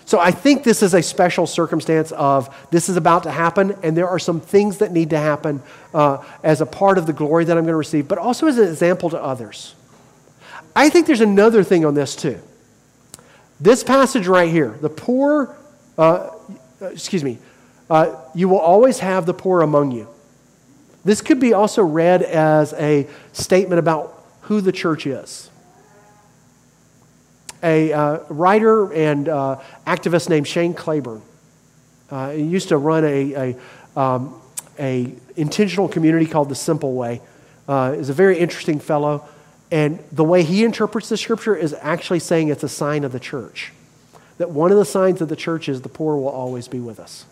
So 0.06 0.20
I 0.20 0.30
think 0.30 0.63
this 0.63 0.84
is 0.84 0.94
a 0.94 1.02
special 1.02 1.48
circumstance 1.48 2.12
of 2.12 2.56
this 2.70 2.89
is 2.89 2.98
about 2.98 3.24
to 3.24 3.32
happen, 3.32 3.76
and 3.82 3.98
there 3.98 4.08
are 4.08 4.20
some 4.20 4.39
things 4.39 4.78
that 4.78 4.91
need 4.91 5.10
to 5.10 5.18
happen 5.18 5.63
uh, 5.94 6.24
as 6.44 6.62
a 6.62 6.65
part 6.65 7.00
of 7.00 7.08
the 7.08 7.13
glory 7.13 7.46
that 7.46 7.58
I'm 7.58 7.63
going 7.63 7.74
to 7.74 7.78
receive, 7.78 8.08
but 8.08 8.20
also 8.20 8.46
as 8.48 8.60
an 8.60 8.68
example 8.68 9.10
to 9.10 9.22
others. 9.22 9.74
I 10.76 10.89
think 10.89 11.08
there's 11.08 11.22
another 11.22 11.63
thing 11.63 11.86
on 11.86 11.96
this 11.96 12.15
too. 12.15 12.39
This 13.60 13.84
passage 13.84 14.28
right 14.28 14.52
here, 14.52 14.78
the 14.82 14.89
poor, 14.89 15.56
uh, 15.98 16.30
excuse 16.82 17.24
me, 17.24 17.39
uh, 17.89 18.15
you 18.36 18.50
will 18.50 18.60
always 18.60 19.00
have 19.00 19.26
the 19.26 19.34
poor 19.34 19.62
among 19.62 19.91
you. 19.91 20.08
This 21.04 21.22
could 21.22 21.39
be 21.39 21.54
also 21.54 21.84
read 21.84 22.22
as 22.22 22.74
a 22.74 23.08
statement 23.32 23.80
about 23.80 24.24
who 24.41 24.62
the 24.62 24.72
church 24.72 25.08
is. 25.08 25.50
A 27.65 27.91
uh, 27.91 28.19
writer 28.30 28.93
and 28.93 29.28
uh, 29.28 29.60
activist 29.86 30.30
named 30.30 30.47
Shane 30.47 30.73
Claiborne 30.73 31.21
uh, 32.10 32.32
he 32.32 32.43
used 32.43 32.69
to 32.69 32.78
run 32.78 33.04
a, 33.04 33.56
a, 33.95 33.99
um, 33.99 34.39
a, 34.80 35.13
intentional 35.36 35.89
community 35.89 36.25
called 36.25 36.49
the 36.49 36.56
Simple 36.56 36.93
Way. 36.93 37.21
Uh, 37.67 37.95
is 37.97 38.10
a 38.10 38.13
very 38.13 38.38
interesting 38.38 38.80
fellow, 38.80 39.28
and 39.71 39.99
the 40.12 40.23
way 40.23 40.43
he 40.43 40.63
interprets 40.63 41.10
the 41.10 41.17
scripture 41.17 41.56
is 41.56 41.75
actually 41.82 42.19
saying 42.19 42.47
it's 42.49 42.63
a 42.63 42.69
sign 42.69 43.04
of 43.04 43.12
the 43.12 43.19
church. 43.19 43.73
That 44.38 44.51
one 44.51 44.71
of 44.71 44.78
the 44.78 44.86
signs 44.86 45.19
of 45.19 45.30
the 45.30 45.36
church 45.36 45.67
is 45.67 45.82
the 45.82 45.89
poor 45.89 46.15
will 46.15 46.30
always 46.30 46.67
be 46.67 46.80
with 46.80 46.99
us. 46.99 47.25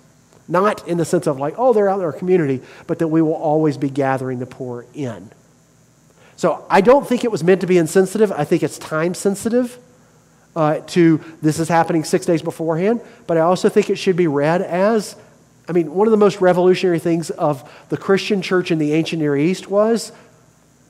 Not 0.47 0.85
in 0.87 0.97
the 0.97 1.05
sense 1.05 1.27
of 1.27 1.39
like, 1.39 1.53
oh, 1.57 1.71
they're 1.71 1.87
out 1.87 1.99
in 1.99 2.05
our 2.05 2.11
community, 2.11 2.61
but 2.87 2.99
that 2.99 3.09
we 3.09 3.21
will 3.21 3.35
always 3.35 3.77
be 3.77 3.89
gathering 3.89 4.39
the 4.39 4.47
poor 4.47 4.85
in. 4.93 5.31
So 6.35 6.65
I 6.69 6.81
don't 6.81 7.07
think 7.07 7.23
it 7.23 7.31
was 7.31 7.43
meant 7.43 7.61
to 7.61 7.67
be 7.67 7.77
insensitive. 7.77 8.31
I 8.31 8.43
think 8.43 8.63
it's 8.63 8.79
time 8.79 9.13
sensitive 9.13 9.77
uh, 10.55 10.79
to 10.79 11.19
this 11.41 11.59
is 11.59 11.67
happening 11.67 12.03
six 12.03 12.25
days 12.25 12.41
beforehand. 12.41 13.01
But 13.27 13.37
I 13.37 13.41
also 13.41 13.69
think 13.69 13.89
it 13.89 13.97
should 13.97 14.15
be 14.15 14.27
read 14.27 14.61
as 14.61 15.15
I 15.67 15.71
mean, 15.71 15.93
one 15.93 16.07
of 16.07 16.11
the 16.11 16.17
most 16.17 16.41
revolutionary 16.41 16.99
things 16.99 17.29
of 17.29 17.69
the 17.89 17.97
Christian 17.97 18.41
church 18.41 18.69
in 18.69 18.79
the 18.79 18.93
ancient 18.93 19.21
Near 19.21 19.37
East 19.37 19.69
was 19.69 20.11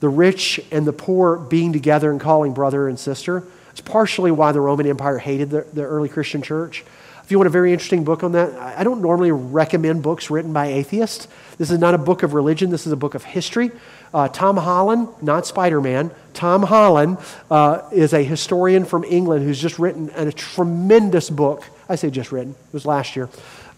the 0.00 0.08
rich 0.08 0.60
and 0.72 0.86
the 0.86 0.92
poor 0.92 1.36
being 1.36 1.72
together 1.72 2.10
and 2.10 2.20
calling 2.20 2.52
brother 2.52 2.88
and 2.88 2.98
sister. 2.98 3.44
It's 3.70 3.80
partially 3.80 4.30
why 4.30 4.52
the 4.52 4.60
Roman 4.60 4.86
Empire 4.86 5.18
hated 5.18 5.50
the, 5.50 5.66
the 5.72 5.82
early 5.82 6.08
Christian 6.08 6.42
church. 6.42 6.84
If 7.24 7.30
you 7.30 7.38
want 7.38 7.46
a 7.46 7.50
very 7.50 7.72
interesting 7.72 8.04
book 8.04 8.22
on 8.22 8.32
that, 8.32 8.52
I 8.54 8.84
don't 8.84 9.00
normally 9.00 9.32
recommend 9.32 10.02
books 10.02 10.28
written 10.28 10.52
by 10.52 10.66
atheists. 10.66 11.26
This 11.56 11.70
is 11.70 11.78
not 11.78 11.94
a 11.94 11.98
book 11.98 12.22
of 12.22 12.34
religion, 12.34 12.68
this 12.68 12.86
is 12.86 12.92
a 12.92 12.96
book 12.96 13.14
of 13.14 13.24
history. 13.24 13.70
Uh, 14.12 14.28
Tom 14.28 14.58
Holland, 14.58 15.08
not 15.22 15.46
Spider 15.46 15.80
Man, 15.80 16.10
Tom 16.34 16.64
Holland 16.64 17.16
uh, 17.50 17.88
is 17.90 18.12
a 18.12 18.22
historian 18.22 18.84
from 18.84 19.04
England 19.04 19.42
who's 19.42 19.58
just 19.58 19.78
written 19.78 20.10
a 20.14 20.30
tremendous 20.32 21.30
book. 21.30 21.64
I 21.88 21.94
say 21.94 22.10
just 22.10 22.30
written, 22.30 22.52
it 22.52 22.72
was 22.74 22.84
last 22.84 23.16
year, 23.16 23.30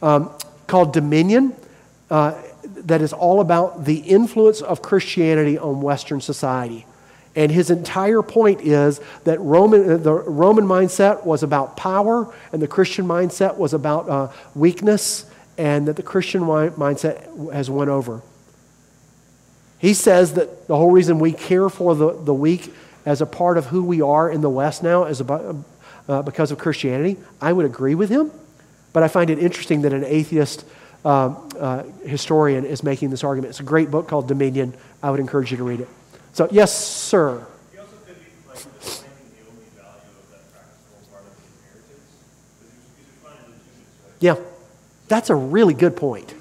um, 0.02 0.32
called 0.66 0.92
Dominion. 0.92 1.54
Uh, 2.10 2.42
that 2.64 3.00
is 3.00 3.12
all 3.12 3.40
about 3.40 3.84
the 3.84 3.98
influence 3.98 4.60
of 4.60 4.82
Christianity 4.82 5.56
on 5.56 5.80
Western 5.80 6.20
society. 6.20 6.84
And 7.36 7.52
his 7.52 7.70
entire 7.70 8.22
point 8.22 8.62
is 8.62 8.98
that 9.24 9.38
Roman, 9.40 9.90
uh, 9.92 9.96
the 9.98 10.14
Roman 10.14 10.64
mindset 10.64 11.24
was 11.24 11.42
about 11.42 11.76
power, 11.76 12.32
and 12.50 12.62
the 12.62 12.66
Christian 12.66 13.06
mindset 13.06 13.58
was 13.58 13.74
about 13.74 14.08
uh, 14.08 14.32
weakness, 14.54 15.30
and 15.58 15.86
that 15.86 15.96
the 15.96 16.02
Christian 16.02 16.40
mindset 16.40 17.52
has 17.52 17.68
won 17.68 17.90
over. 17.90 18.22
He 19.78 19.92
says 19.92 20.32
that 20.34 20.66
the 20.66 20.76
whole 20.76 20.90
reason 20.90 21.18
we 21.18 21.32
care 21.32 21.68
for 21.68 21.94
the, 21.94 22.12
the 22.12 22.32
weak 22.32 22.72
as 23.04 23.20
a 23.20 23.26
part 23.26 23.58
of 23.58 23.66
who 23.66 23.84
we 23.84 24.00
are 24.00 24.30
in 24.30 24.40
the 24.40 24.50
West 24.50 24.82
now 24.82 25.04
is 25.04 25.20
about, 25.20 25.56
uh, 26.08 26.22
because 26.22 26.50
of 26.50 26.58
Christianity. 26.58 27.18
I 27.40 27.52
would 27.52 27.66
agree 27.66 27.94
with 27.94 28.08
him, 28.08 28.32
but 28.94 29.02
I 29.02 29.08
find 29.08 29.28
it 29.28 29.38
interesting 29.38 29.82
that 29.82 29.92
an 29.92 30.04
atheist 30.04 30.64
um, 31.04 31.48
uh, 31.58 31.82
historian 32.04 32.64
is 32.64 32.82
making 32.82 33.10
this 33.10 33.22
argument. 33.22 33.50
It's 33.50 33.60
a 33.60 33.62
great 33.62 33.90
book 33.90 34.08
called 34.08 34.26
Dominion. 34.26 34.74
I 35.02 35.10
would 35.10 35.20
encourage 35.20 35.50
you 35.50 35.58
to 35.58 35.64
read 35.64 35.80
it. 35.80 35.88
So, 36.36 36.46
yes, 36.50 36.76
sir. 36.76 37.46
Yeah, 44.20 44.34
that's 45.08 45.30
a 45.30 45.34
really 45.34 45.72
good 45.72 45.96
point. 45.96 46.34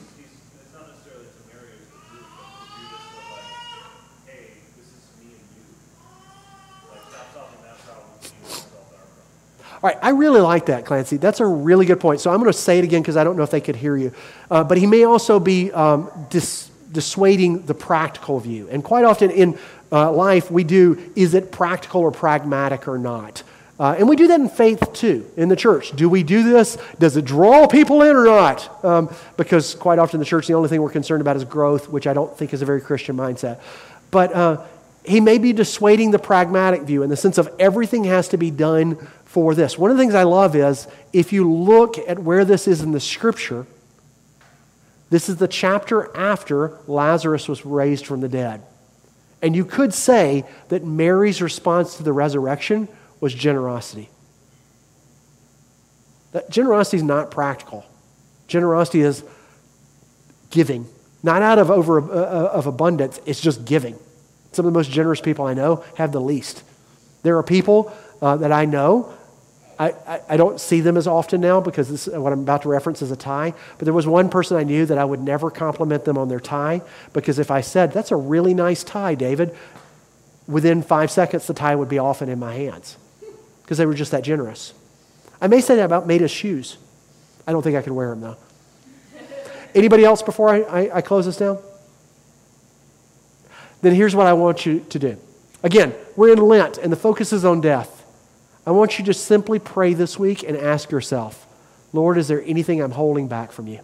All 9.81 9.91
right, 9.91 9.97
I 10.01 10.09
really 10.09 10.41
like 10.41 10.65
that, 10.65 10.83
Clancy. 10.83 11.15
That's 11.15 11.39
a 11.39 11.45
really 11.45 11.85
good 11.85 12.01
point. 12.01 12.19
So 12.19 12.31
I'm 12.31 12.41
going 12.41 12.51
to 12.51 12.57
say 12.57 12.79
it 12.79 12.83
again 12.83 13.01
because 13.01 13.15
I 13.15 13.23
don't 13.23 13.37
know 13.37 13.43
if 13.43 13.51
they 13.51 13.61
could 13.61 13.77
hear 13.77 13.95
you. 13.95 14.11
Uh, 14.51 14.65
but 14.65 14.77
he 14.77 14.87
may 14.87 15.05
also 15.05 15.39
be 15.39 15.71
um, 15.71 16.11
dis- 16.29 16.69
dissuading 16.95 17.67
the 17.67 17.75
practical 17.75 18.39
view. 18.39 18.67
And 18.71 18.83
quite 18.83 19.05
often 19.05 19.29
in 19.29 19.59
uh, 19.91 20.11
life, 20.11 20.49
we 20.49 20.63
do 20.63 21.11
is 21.15 21.35
it 21.35 21.51
practical 21.51 22.01
or 22.01 22.11
pragmatic 22.11 22.87
or 22.87 22.97
not? 22.97 23.43
Uh, 23.77 23.95
and 23.99 24.07
we 24.07 24.15
do 24.15 24.27
that 24.27 24.39
in 24.39 24.47
faith 24.47 24.93
too, 24.93 25.29
in 25.35 25.49
the 25.49 25.55
church. 25.55 25.91
Do 25.91 26.07
we 26.09 26.23
do 26.23 26.43
this? 26.43 26.77
Does 26.97 27.17
it 27.17 27.25
draw 27.25 27.67
people 27.67 28.01
in 28.01 28.15
or 28.15 28.23
not? 28.23 28.83
Um, 28.85 29.13
because 29.35 29.75
quite 29.75 29.99
often 29.99 30.19
the 30.19 30.25
church, 30.25 30.47
the 30.47 30.53
only 30.53 30.69
thing 30.69 30.81
we're 30.81 30.89
concerned 30.89 31.21
about 31.21 31.35
is 31.35 31.43
growth, 31.43 31.89
which 31.89 32.07
I 32.07 32.13
don't 32.13 32.35
think 32.37 32.53
is 32.53 32.61
a 32.61 32.65
very 32.65 32.79
Christian 32.79 33.17
mindset. 33.17 33.59
But 34.11 34.33
uh, 34.33 34.65
he 35.03 35.19
may 35.19 35.37
be 35.37 35.51
dissuading 35.51 36.11
the 36.11 36.19
pragmatic 36.19 36.83
view 36.83 37.03
in 37.03 37.09
the 37.09 37.17
sense 37.17 37.37
of 37.37 37.53
everything 37.59 38.05
has 38.05 38.29
to 38.29 38.37
be 38.37 38.49
done 38.49 38.95
for 39.25 39.53
this. 39.53 39.77
One 39.77 39.91
of 39.91 39.97
the 39.97 40.03
things 40.03 40.15
I 40.15 40.23
love 40.23 40.55
is 40.55 40.87
if 41.11 41.33
you 41.33 41.51
look 41.51 41.97
at 41.97 42.17
where 42.19 42.45
this 42.45 42.69
is 42.69 42.81
in 42.81 42.93
the 42.93 43.01
scripture, 43.01 43.65
this 45.15 45.29
is 45.29 45.37
the 45.37 45.47
chapter 45.47 46.13
after 46.13 46.77
Lazarus 46.87 47.47
was 47.47 47.65
raised 47.65 48.05
from 48.05 48.19
the 48.19 48.27
dead. 48.27 48.61
And 49.41 49.55
you 49.55 49.63
could 49.63 49.93
say 49.93 50.43
that 50.67 50.83
Mary's 50.83 51.41
response 51.41 51.95
to 51.95 52.03
the 52.03 52.11
resurrection 52.11 52.89
was 53.21 53.33
generosity. 53.33 54.09
That 56.33 56.49
generosity 56.49 56.97
is 56.97 57.03
not 57.03 57.31
practical. 57.31 57.85
Generosity 58.49 58.99
is 58.99 59.23
giving, 60.49 60.85
not 61.23 61.41
out 61.41 61.59
of 61.59 61.71
over 61.71 62.01
uh, 62.01 62.13
uh, 62.13 62.49
of 62.51 62.67
abundance. 62.67 63.17
It's 63.25 63.39
just 63.39 63.63
giving. 63.63 63.97
Some 64.51 64.65
of 64.65 64.73
the 64.73 64.77
most 64.77 64.91
generous 64.91 65.21
people 65.21 65.45
I 65.45 65.53
know 65.53 65.85
have 65.95 66.11
the 66.11 66.19
least. 66.19 66.61
There 67.23 67.37
are 67.37 67.43
people 67.43 67.93
uh, 68.21 68.35
that 68.35 68.51
I 68.51 68.65
know 68.65 69.13
I, 69.77 70.21
I, 70.29 70.37
don't 70.37 70.59
see 70.59 70.79
them 70.79 70.95
as 70.95 71.05
often 71.05 71.41
now 71.41 71.59
because 71.59 71.89
this, 71.89 72.07
what 72.07 72.31
I'm 72.31 72.41
about 72.41 72.61
to 72.61 72.69
reference 72.69 73.01
is 73.01 73.11
a 73.11 73.15
tie. 73.15 73.53
But 73.77 73.85
there 73.85 73.93
was 73.93 74.07
one 74.07 74.29
person 74.29 74.55
I 74.55 74.63
knew 74.63 74.85
that 74.85 74.97
I 74.97 75.03
would 75.03 75.19
never 75.19 75.51
compliment 75.51 76.05
them 76.05 76.17
on 76.17 76.29
their 76.29 76.39
tie 76.39 76.81
because 77.11 77.39
if 77.39 77.51
I 77.51 77.61
said, 77.61 77.91
That's 77.91 78.11
a 78.11 78.15
really 78.15 78.53
nice 78.53 78.83
tie, 78.83 79.15
David, 79.15 79.55
within 80.47 80.81
five 80.81 81.11
seconds 81.11 81.47
the 81.47 81.53
tie 81.53 81.75
would 81.75 81.89
be 81.89 81.99
off 81.99 82.21
in 82.21 82.39
my 82.39 82.53
hands 82.53 82.97
because 83.63 83.77
they 83.77 83.85
were 83.85 83.93
just 83.93 84.11
that 84.11 84.23
generous. 84.23 84.73
I 85.41 85.47
may 85.47 85.59
say 85.59 85.75
that 85.75 85.85
about 85.85 86.07
Maida's 86.07 86.31
shoes. 86.31 86.77
I 87.45 87.51
don't 87.51 87.61
think 87.61 87.75
I 87.75 87.81
could 87.81 87.93
wear 87.93 88.09
them 88.09 88.21
though. 88.21 88.37
Anybody 89.73 90.05
else 90.05 90.21
before 90.21 90.49
I, 90.49 90.61
I, 90.61 90.97
I 90.97 91.01
close 91.01 91.25
this 91.25 91.37
down? 91.37 91.59
Then 93.81 93.93
here's 93.93 94.15
what 94.15 94.25
I 94.25 94.33
want 94.33 94.65
you 94.65 94.79
to 94.89 94.99
do. 94.99 95.17
Again, 95.63 95.93
we're 96.15 96.31
in 96.31 96.39
Lent 96.39 96.77
and 96.77 96.91
the 96.91 96.97
focus 96.97 97.33
is 97.33 97.43
on 97.43 97.59
death. 97.59 97.94
I 98.65 98.71
want 98.71 98.97
you 98.97 99.05
to 99.05 99.13
simply 99.13 99.59
pray 99.59 99.93
this 99.93 100.17
week 100.17 100.43
and 100.43 100.57
ask 100.57 100.91
yourself, 100.91 101.45
Lord, 101.93 102.17
is 102.17 102.27
there 102.27 102.43
anything 102.43 102.81
I'm 102.81 102.91
holding 102.91 103.27
back 103.27 103.51
from 103.51 103.67
you? 103.67 103.79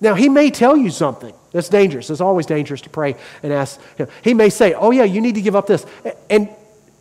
Now, 0.00 0.14
he 0.14 0.28
may 0.28 0.50
tell 0.50 0.76
you 0.76 0.90
something 0.90 1.34
that's 1.52 1.68
dangerous. 1.68 2.10
It's 2.10 2.20
always 2.20 2.46
dangerous 2.46 2.82
to 2.82 2.90
pray 2.90 3.16
and 3.42 3.52
ask 3.52 3.80
him. 3.96 4.08
He 4.22 4.34
may 4.34 4.50
say, 4.50 4.74
Oh, 4.74 4.90
yeah, 4.90 5.04
you 5.04 5.20
need 5.20 5.36
to 5.36 5.40
give 5.40 5.56
up 5.56 5.66
this. 5.66 5.86
And 6.28 6.50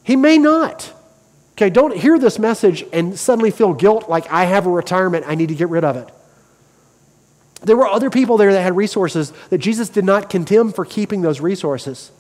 he 0.04 0.16
may 0.16 0.38
not. 0.38 0.92
Okay, 1.54 1.70
don't 1.70 1.96
hear 1.96 2.18
this 2.18 2.40
message 2.40 2.86
and 2.94 3.18
suddenly 3.18 3.52
feel 3.52 3.74
guilt 3.74 4.10
like 4.10 4.32
I 4.32 4.46
have 4.46 4.66
a 4.66 4.70
retirement, 4.70 5.26
I 5.28 5.36
need 5.36 5.50
to 5.50 5.56
get 5.56 5.70
rid 5.70 5.84
of 5.84 5.98
it. 5.98 6.10
There 7.62 7.78
were 7.78 7.88
other 7.88 8.10
people 8.10 8.38
there 8.38 8.52
that 8.52 8.62
had 8.62 8.76
resources 8.76 9.32
that 9.50 9.60
Jesus 9.60 9.90
did 9.90 10.04
not 10.04 10.30
condemn 10.30 10.72
for 10.72 10.84
keeping 10.84 11.22
those 11.22 11.40
resources. 11.40 12.12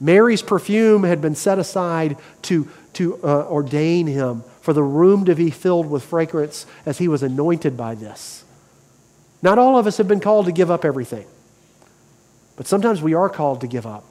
Mary's 0.00 0.40
perfume 0.40 1.04
had 1.04 1.20
been 1.20 1.34
set 1.34 1.58
aside 1.58 2.16
to, 2.42 2.66
to 2.94 3.22
uh, 3.22 3.46
ordain 3.48 4.06
him 4.06 4.42
for 4.62 4.72
the 4.72 4.82
room 4.82 5.26
to 5.26 5.34
be 5.34 5.50
filled 5.50 5.88
with 5.88 6.02
fragrance 6.02 6.64
as 6.86 6.98
he 6.98 7.06
was 7.06 7.22
anointed 7.22 7.76
by 7.76 7.94
this. 7.94 8.44
Not 9.42 9.58
all 9.58 9.78
of 9.78 9.86
us 9.86 9.98
have 9.98 10.08
been 10.08 10.20
called 10.20 10.46
to 10.46 10.52
give 10.52 10.70
up 10.70 10.84
everything, 10.84 11.26
but 12.56 12.66
sometimes 12.66 13.02
we 13.02 13.14
are 13.14 13.28
called 13.28 13.60
to 13.60 13.66
give 13.66 13.86
up. 13.86 14.04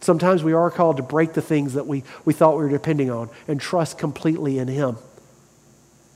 Sometimes 0.00 0.44
we 0.44 0.52
are 0.52 0.70
called 0.70 0.98
to 0.98 1.02
break 1.02 1.32
the 1.32 1.42
things 1.42 1.74
that 1.74 1.86
we, 1.86 2.04
we 2.24 2.32
thought 2.32 2.56
we 2.56 2.64
were 2.64 2.68
depending 2.68 3.10
on 3.10 3.30
and 3.48 3.60
trust 3.60 3.98
completely 3.98 4.58
in 4.58 4.68
Him. 4.68 4.96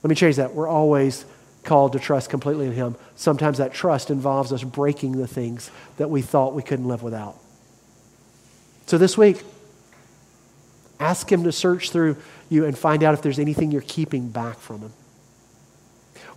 Let 0.02 0.10
me 0.10 0.14
change 0.14 0.36
that. 0.36 0.54
We're 0.54 0.68
always 0.68 1.24
called 1.64 1.92
to 1.92 1.98
trust 1.98 2.30
completely 2.30 2.66
in 2.66 2.72
Him. 2.72 2.96
Sometimes 3.16 3.58
that 3.58 3.72
trust 3.72 4.10
involves 4.10 4.52
us 4.52 4.62
breaking 4.62 5.12
the 5.12 5.26
things 5.26 5.70
that 5.96 6.10
we 6.10 6.22
thought 6.22 6.54
we 6.54 6.62
couldn't 6.62 6.86
live 6.86 7.02
without. 7.02 7.36
So 8.90 8.98
this 8.98 9.16
week, 9.16 9.42
ask 10.98 11.30
Him 11.30 11.44
to 11.44 11.52
search 11.52 11.90
through 11.90 12.16
you 12.48 12.64
and 12.64 12.76
find 12.76 13.02
out 13.02 13.14
if 13.14 13.22
there's 13.22 13.38
anything 13.38 13.70
you're 13.70 13.82
keeping 13.82 14.28
back 14.28 14.58
from 14.58 14.80
Him. 14.80 14.92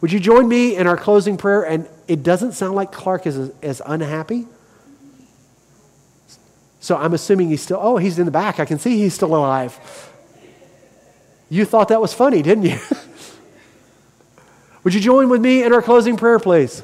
Would 0.02 0.12
you 0.12 0.20
join 0.20 0.48
me 0.48 0.76
in 0.76 0.86
our 0.86 0.98
closing 0.98 1.36
prayer? 1.36 1.64
And 1.64 1.90
it 2.08 2.24
doesn't 2.24 2.52
sound 2.52 2.76
like 2.76 2.92
Clark 2.92 3.26
is 3.26 3.52
as 3.62 3.82
unhappy 3.86 4.46
so 6.84 6.98
I'm 6.98 7.14
assuming 7.14 7.48
he's 7.48 7.62
still, 7.62 7.80
oh, 7.82 7.96
he's 7.96 8.20
in 8.20 8.26
the 8.26 8.32
back. 8.32 8.60
I 8.60 8.66
can 8.66 8.78
see 8.78 8.98
he's 8.98 9.14
still 9.14 9.34
alive. 9.34 9.80
You 11.50 11.64
thought 11.64 11.88
that 11.88 12.02
was 12.02 12.14
funny, 12.14 12.42
didn't 12.42 12.66
you? 12.66 12.78
Would 14.84 14.94
you 14.94 15.00
join 15.00 15.30
with 15.30 15.40
me 15.40 15.64
in 15.64 15.72
our 15.72 15.82
closing 15.82 16.18
prayer, 16.18 16.40
please? 16.40 16.84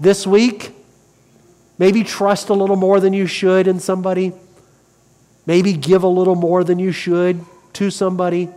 This 0.00 0.26
week, 0.26 0.72
maybe 1.78 2.02
trust 2.02 2.48
a 2.48 2.54
little 2.54 2.76
more 2.76 3.00
than 3.00 3.12
you 3.12 3.26
should 3.26 3.68
in 3.68 3.80
somebody. 3.80 4.32
Maybe 5.46 5.72
give 5.72 6.02
a 6.02 6.08
little 6.08 6.34
more 6.34 6.64
than 6.64 6.78
you 6.78 6.92
should 6.92 7.44
to 7.74 7.90
somebody. 7.90 8.48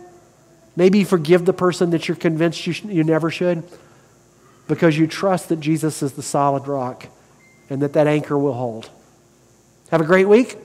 Maybe 0.76 1.04
forgive 1.04 1.44
the 1.44 1.52
person 1.52 1.90
that 1.90 2.08
you're 2.08 2.16
convinced 2.16 2.66
you, 2.66 2.72
sh- 2.72 2.84
you 2.84 3.04
never 3.04 3.30
should 3.30 3.62
because 4.66 4.98
you 4.98 5.06
trust 5.06 5.48
that 5.48 5.60
Jesus 5.60 6.02
is 6.02 6.12
the 6.12 6.22
solid 6.22 6.66
rock 6.66 7.06
and 7.68 7.82
that 7.82 7.92
that 7.92 8.06
anchor 8.06 8.38
will 8.38 8.54
hold. 8.54 8.90
Have 9.90 10.00
a 10.00 10.04
great 10.04 10.28
week. 10.28 10.56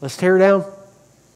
Let's 0.00 0.16
tear 0.16 0.38
down. 0.38 0.64